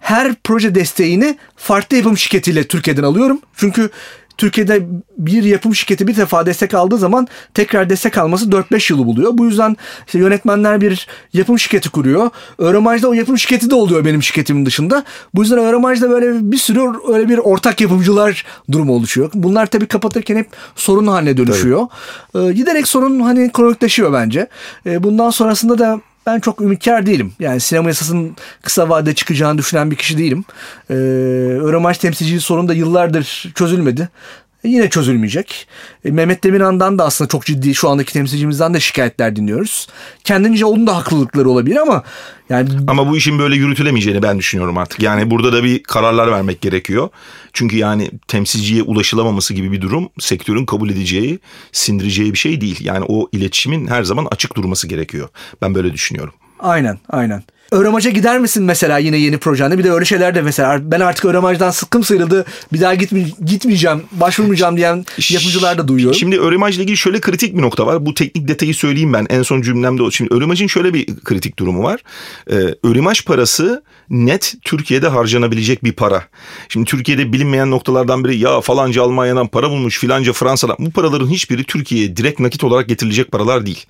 her 0.00 0.34
proje 0.44 0.74
desteğini 0.74 1.38
farklı 1.56 1.96
yapım 1.96 2.18
şirketiyle 2.18 2.64
Türkiye'den 2.64 3.02
alıyorum. 3.02 3.40
Çünkü 3.56 3.90
Türkiye'de 4.38 4.86
bir 5.18 5.42
yapım 5.42 5.74
şirketi 5.74 6.06
bir 6.06 6.16
defa 6.16 6.46
destek 6.46 6.74
aldığı 6.74 6.98
zaman 6.98 7.28
tekrar 7.54 7.90
destek 7.90 8.18
alması 8.18 8.50
4-5 8.50 8.92
yılı 8.92 9.06
buluyor. 9.06 9.30
Bu 9.34 9.46
yüzden 9.46 9.76
işte 10.06 10.18
yönetmenler 10.18 10.80
bir 10.80 11.06
yapım 11.32 11.58
şirketi 11.58 11.90
kuruyor. 11.90 12.30
Öğrenmacıda 12.58 13.08
o 13.08 13.12
yapım 13.12 13.38
şirketi 13.38 13.70
de 13.70 13.74
oluyor 13.74 14.04
benim 14.04 14.22
şirketimin 14.22 14.66
dışında. 14.66 15.04
Bu 15.34 15.42
yüzden 15.42 15.58
Öğrenmacıda 15.58 16.10
böyle 16.10 16.52
bir 16.52 16.56
sürü 16.56 16.80
öyle 17.08 17.28
bir 17.28 17.38
ortak 17.38 17.80
yapımcılar 17.80 18.44
durumu 18.72 18.92
oluşuyor. 18.92 19.30
Bunlar 19.34 19.66
tabii 19.66 19.86
kapatırken 19.86 20.36
hep 20.36 20.48
sorun 20.76 21.06
haline 21.06 21.36
dönüşüyor. 21.36 21.86
Ee, 22.34 22.52
giderek 22.52 22.88
sorun 22.88 23.20
hani 23.20 23.52
kronikleşiyor 23.52 24.12
bence. 24.12 24.48
Ee, 24.86 25.02
bundan 25.02 25.30
sonrasında 25.30 25.78
da 25.78 26.00
ben 26.28 26.40
çok 26.40 26.60
ümitkar 26.60 27.06
değilim. 27.06 27.32
Yani 27.40 27.60
sinema 27.60 27.88
yasasının 27.88 28.36
kısa 28.62 28.88
vadede 28.88 29.14
çıkacağını 29.14 29.58
düşünen 29.58 29.90
bir 29.90 29.96
kişi 29.96 30.18
değilim. 30.18 30.44
Ee, 30.90 30.94
Öğrenmaç 31.62 31.98
temsilciliği 31.98 32.40
sorunu 32.40 32.68
da 32.68 32.74
yıllardır 32.74 33.52
çözülmedi. 33.54 34.08
Yine 34.64 34.90
çözülmeyecek. 34.90 35.68
E, 36.04 36.10
Mehmet 36.10 36.44
Demirhan'dan 36.44 36.98
da 36.98 37.04
aslında 37.04 37.28
çok 37.28 37.44
ciddi 37.44 37.74
şu 37.74 37.88
andaki 37.88 38.12
temsilcimizden 38.12 38.74
de 38.74 38.80
şikayetler 38.80 39.36
dinliyoruz. 39.36 39.88
Kendince 40.24 40.64
onun 40.64 40.86
da 40.86 40.96
haklılıkları 40.96 41.50
olabilir 41.50 41.76
ama 41.76 42.02
yani 42.48 42.68
ama 42.86 43.08
bu 43.10 43.16
işin 43.16 43.38
böyle 43.38 43.56
yürütülemeyeceğini 43.56 44.22
ben 44.22 44.38
düşünüyorum 44.38 44.78
artık. 44.78 45.02
Yani 45.02 45.30
burada 45.30 45.52
da 45.52 45.64
bir 45.64 45.82
kararlar 45.82 46.32
vermek 46.32 46.60
gerekiyor. 46.60 47.08
Çünkü 47.52 47.76
yani 47.76 48.10
temsilciye 48.28 48.82
ulaşılamaması 48.82 49.54
gibi 49.54 49.72
bir 49.72 49.80
durum 49.80 50.08
sektörün 50.18 50.66
kabul 50.66 50.90
edeceği, 50.90 51.38
sindireceği 51.72 52.32
bir 52.32 52.38
şey 52.38 52.60
değil. 52.60 52.84
Yani 52.84 53.04
o 53.08 53.28
iletişimin 53.32 53.86
her 53.86 54.02
zaman 54.02 54.26
açık 54.30 54.56
durması 54.56 54.88
gerekiyor. 54.88 55.28
Ben 55.62 55.74
böyle 55.74 55.92
düşünüyorum. 55.92 56.34
Aynen, 56.58 56.98
aynen. 57.10 57.42
Öremaca 57.72 58.10
gider 58.10 58.38
misin 58.38 58.62
mesela 58.62 58.98
yine 58.98 59.16
yeni 59.16 59.38
projende? 59.38 59.78
Bir 59.78 59.84
de 59.84 59.92
öyle 59.92 60.04
şeyler 60.04 60.34
de 60.34 60.42
mesela 60.42 60.90
ben 60.90 61.00
artık 61.00 61.24
Öramac'dan 61.24 61.70
sıkkım 61.70 62.04
sıyrıldı. 62.04 62.44
Bir 62.72 62.80
daha 62.80 62.94
gitme, 62.94 63.26
gitmeyeceğim, 63.44 64.02
başvurmayacağım 64.12 64.76
diyen 64.76 65.04
yapımcılar 65.30 65.78
da 65.78 65.88
duyuyorum. 65.88 66.18
Şimdi 66.18 66.36
ile 66.36 66.82
ilgili 66.82 66.96
şöyle 66.96 67.20
kritik 67.20 67.56
bir 67.56 67.62
nokta 67.62 67.86
var. 67.86 68.06
Bu 68.06 68.14
teknik 68.14 68.48
detayı 68.48 68.74
söyleyeyim 68.74 69.12
ben. 69.12 69.26
En 69.30 69.42
son 69.42 69.62
cümlemde 69.62 70.02
o. 70.02 70.10
Şimdi 70.10 70.34
Örimaj'ın 70.34 70.66
şöyle 70.66 70.94
bir 70.94 71.06
kritik 71.16 71.58
durumu 71.58 71.82
var. 71.82 72.00
Ee, 72.50 72.54
Örimaj 72.82 73.24
parası 73.24 73.82
net 74.10 74.54
Türkiye'de 74.64 75.08
harcanabilecek 75.08 75.84
bir 75.84 75.92
para. 75.92 76.24
Şimdi 76.68 76.90
Türkiye'de 76.90 77.32
bilinmeyen 77.32 77.70
noktalardan 77.70 78.24
biri 78.24 78.38
ya 78.38 78.60
falanca 78.60 79.02
Almanya'dan 79.02 79.46
para 79.46 79.70
bulmuş 79.70 79.98
filanca 79.98 80.32
Fransa'dan. 80.32 80.76
Bu 80.78 80.90
paraların 80.90 81.28
hiçbiri 81.28 81.64
Türkiye'ye 81.64 82.16
direkt 82.16 82.40
nakit 82.40 82.64
olarak 82.64 82.88
getirilecek 82.88 83.32
paralar 83.32 83.66
değil. 83.66 83.86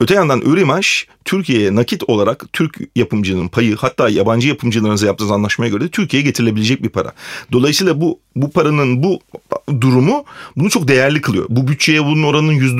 Öte 0.00 0.14
yandan 0.14 0.48
Urimaş 0.48 1.06
Türkiye'ye 1.24 1.74
nakit 1.74 2.02
olarak 2.08 2.44
Türk 2.52 2.80
yapımcının 2.96 3.48
payı 3.48 3.76
hatta 3.76 4.08
yabancı 4.08 4.48
yapımcılarınızla 4.48 5.06
yaptığınız 5.06 5.32
anlaşmaya 5.32 5.68
göre 5.68 5.88
Türkiye'ye 5.88 6.26
getirilebilecek 6.26 6.82
bir 6.82 6.88
para. 6.88 7.12
Dolayısıyla 7.52 8.00
bu 8.00 8.18
bu 8.36 8.50
paranın 8.50 9.02
bu 9.02 9.20
durumu 9.80 10.24
bunu 10.56 10.70
çok 10.70 10.88
değerli 10.88 11.20
kılıyor. 11.20 11.46
Bu 11.48 11.68
bütçeye 11.68 12.04
bunun 12.04 12.22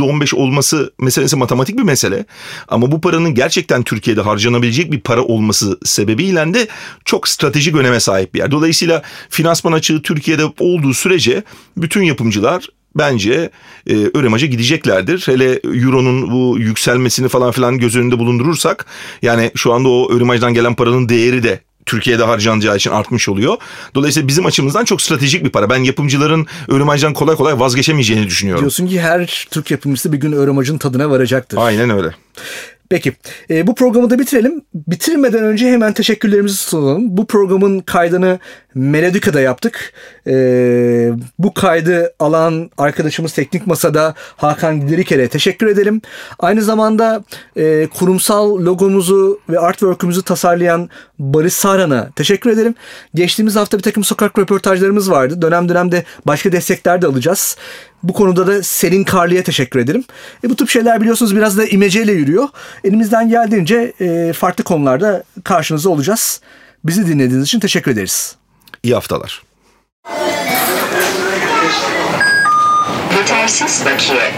on 0.00 0.20
beş 0.20 0.35
olması 0.35 0.92
meselesi 1.00 1.37
matematik 1.37 1.79
bir 1.79 1.83
mesele. 1.83 2.24
Ama 2.68 2.92
bu 2.92 3.00
paranın 3.00 3.35
gerçekten 3.35 3.83
Türkiye'de 3.83 4.20
harcanabilecek 4.20 4.92
bir 4.92 5.00
para 5.00 5.22
olması 5.22 5.79
sebebiyle 5.85 6.55
de 6.55 6.68
çok 7.05 7.29
stratejik 7.29 7.77
öneme 7.77 8.00
sahip 8.00 8.35
bir 8.35 8.38
yer. 8.38 8.50
Dolayısıyla 8.50 9.03
finansman 9.31 9.72
açığı 9.72 10.03
Türkiye'de 10.03 10.44
olduğu 10.59 10.94
sürece 10.94 11.42
bütün 11.77 12.03
yapımcılar 12.03 12.68
bence 12.97 13.51
e, 13.87 13.95
Öremaç'a 14.15 14.47
gideceklerdir. 14.47 15.23
Hele 15.27 15.61
Euro'nun 15.65 16.31
bu 16.31 16.59
yükselmesini 16.59 17.29
falan 17.29 17.53
filan 17.53 17.79
göz 17.79 17.97
önünde 17.97 18.19
bulundurursak 18.19 18.87
yani 19.23 19.51
şu 19.55 19.73
anda 19.73 19.89
o 19.89 20.13
Öremaç'tan 20.13 20.55
gelen 20.55 20.75
paranın 20.75 21.09
değeri 21.09 21.43
de 21.43 21.61
Türkiye'de 21.87 22.25
harcanacağı 22.25 22.77
için 22.77 22.91
artmış 22.91 23.29
oluyor. 23.29 23.57
Dolayısıyla 23.95 24.29
bizim 24.29 24.47
açımızdan 24.47 24.85
çok 24.85 25.03
stratejik 25.03 25.45
bir 25.45 25.51
para. 25.51 25.71
Ben 25.71 25.85
yapımcıların 25.85 26.47
Öremaç'tan 26.69 27.13
kolay 27.13 27.37
kolay 27.37 27.61
vazgeçemeyeceğini 27.61 28.27
düşünüyorum. 28.27 28.63
Diyorsun 28.63 28.87
ki 28.87 29.01
her 29.01 29.47
Türk 29.51 29.71
yapımcısı 29.71 30.13
bir 30.13 30.19
gün 30.19 30.33
Öremaç'ın 30.33 30.79
tadına 30.79 31.11
varacaktır. 31.11 31.59
Aynen 31.61 31.91
öyle. 31.91 32.15
Peki 32.89 33.13
e, 33.51 33.67
bu 33.67 33.75
programı 33.75 34.11
da 34.11 34.19
bitirelim. 34.19 34.63
Bitirmeden 34.75 35.45
önce 35.45 35.73
hemen 35.73 35.93
teşekkürlerimizi 35.93 36.57
sunalım. 36.57 37.17
Bu 37.17 37.27
programın 37.27 37.81
kaydını 37.81 38.39
Melodika'da 38.75 39.41
yaptık. 39.41 39.93
E, 40.27 40.35
bu 41.39 41.55
kaydı 41.55 42.15
alan 42.19 42.71
arkadaşımız 42.79 43.33
Teknik 43.33 43.67
Masa'da 43.67 44.15
Hakan 44.37 44.81
Gideriker'e 44.81 45.29
teşekkür 45.29 45.67
edelim. 45.67 46.01
Aynı 46.39 46.63
zamanda 46.63 47.25
e, 47.57 47.87
kurumsal 47.87 48.59
logomuzu 48.59 49.41
ve 49.49 49.59
artwork'ümüzü 49.59 50.23
tasarlayan 50.23 50.91
Barış 51.19 51.53
Saran'a 51.53 52.11
teşekkür 52.11 52.51
ederim. 52.51 52.75
Geçtiğimiz 53.15 53.57
hafta 53.57 53.79
bir 53.79 53.83
takım 53.83 54.05
sokak 54.05 54.39
röportajlarımız 54.39 55.11
vardı. 55.11 55.43
Dönem 55.43 55.69
dönemde 55.69 56.05
başka 56.27 56.53
destekler 56.53 57.03
de 57.03 57.07
alacağız. 57.07 57.57
Bu 58.03 58.13
konuda 58.13 58.47
da 58.47 58.63
Selin 58.63 59.05
Karlı'ya 59.05 59.43
teşekkür 59.43 59.81
ederim. 59.81 60.05
E, 60.45 60.51
bu 60.51 60.57
tip 60.57 60.69
şeyler 60.69 61.01
biliyorsunuz 61.01 61.37
biraz 61.37 61.59
da 61.59 61.67
imeceyle 61.67 62.13
yürüyor. 62.13 62.49
Elimizden 62.85 63.29
geldiğince 63.29 63.93
e, 64.01 64.33
farklı 64.33 64.65
konularda 64.65 65.25
karşınızda 65.45 65.89
olacağız. 65.89 66.41
Bizi 66.85 67.07
dinlediğiniz 67.07 67.47
için 67.47 67.61
teşekkür 67.61 67.91
ederiz. 67.91 68.37
İyi 68.85 68.94
haftalar. 68.94 69.42
Yetersiz 73.16 73.83
bakiye. 73.87 74.33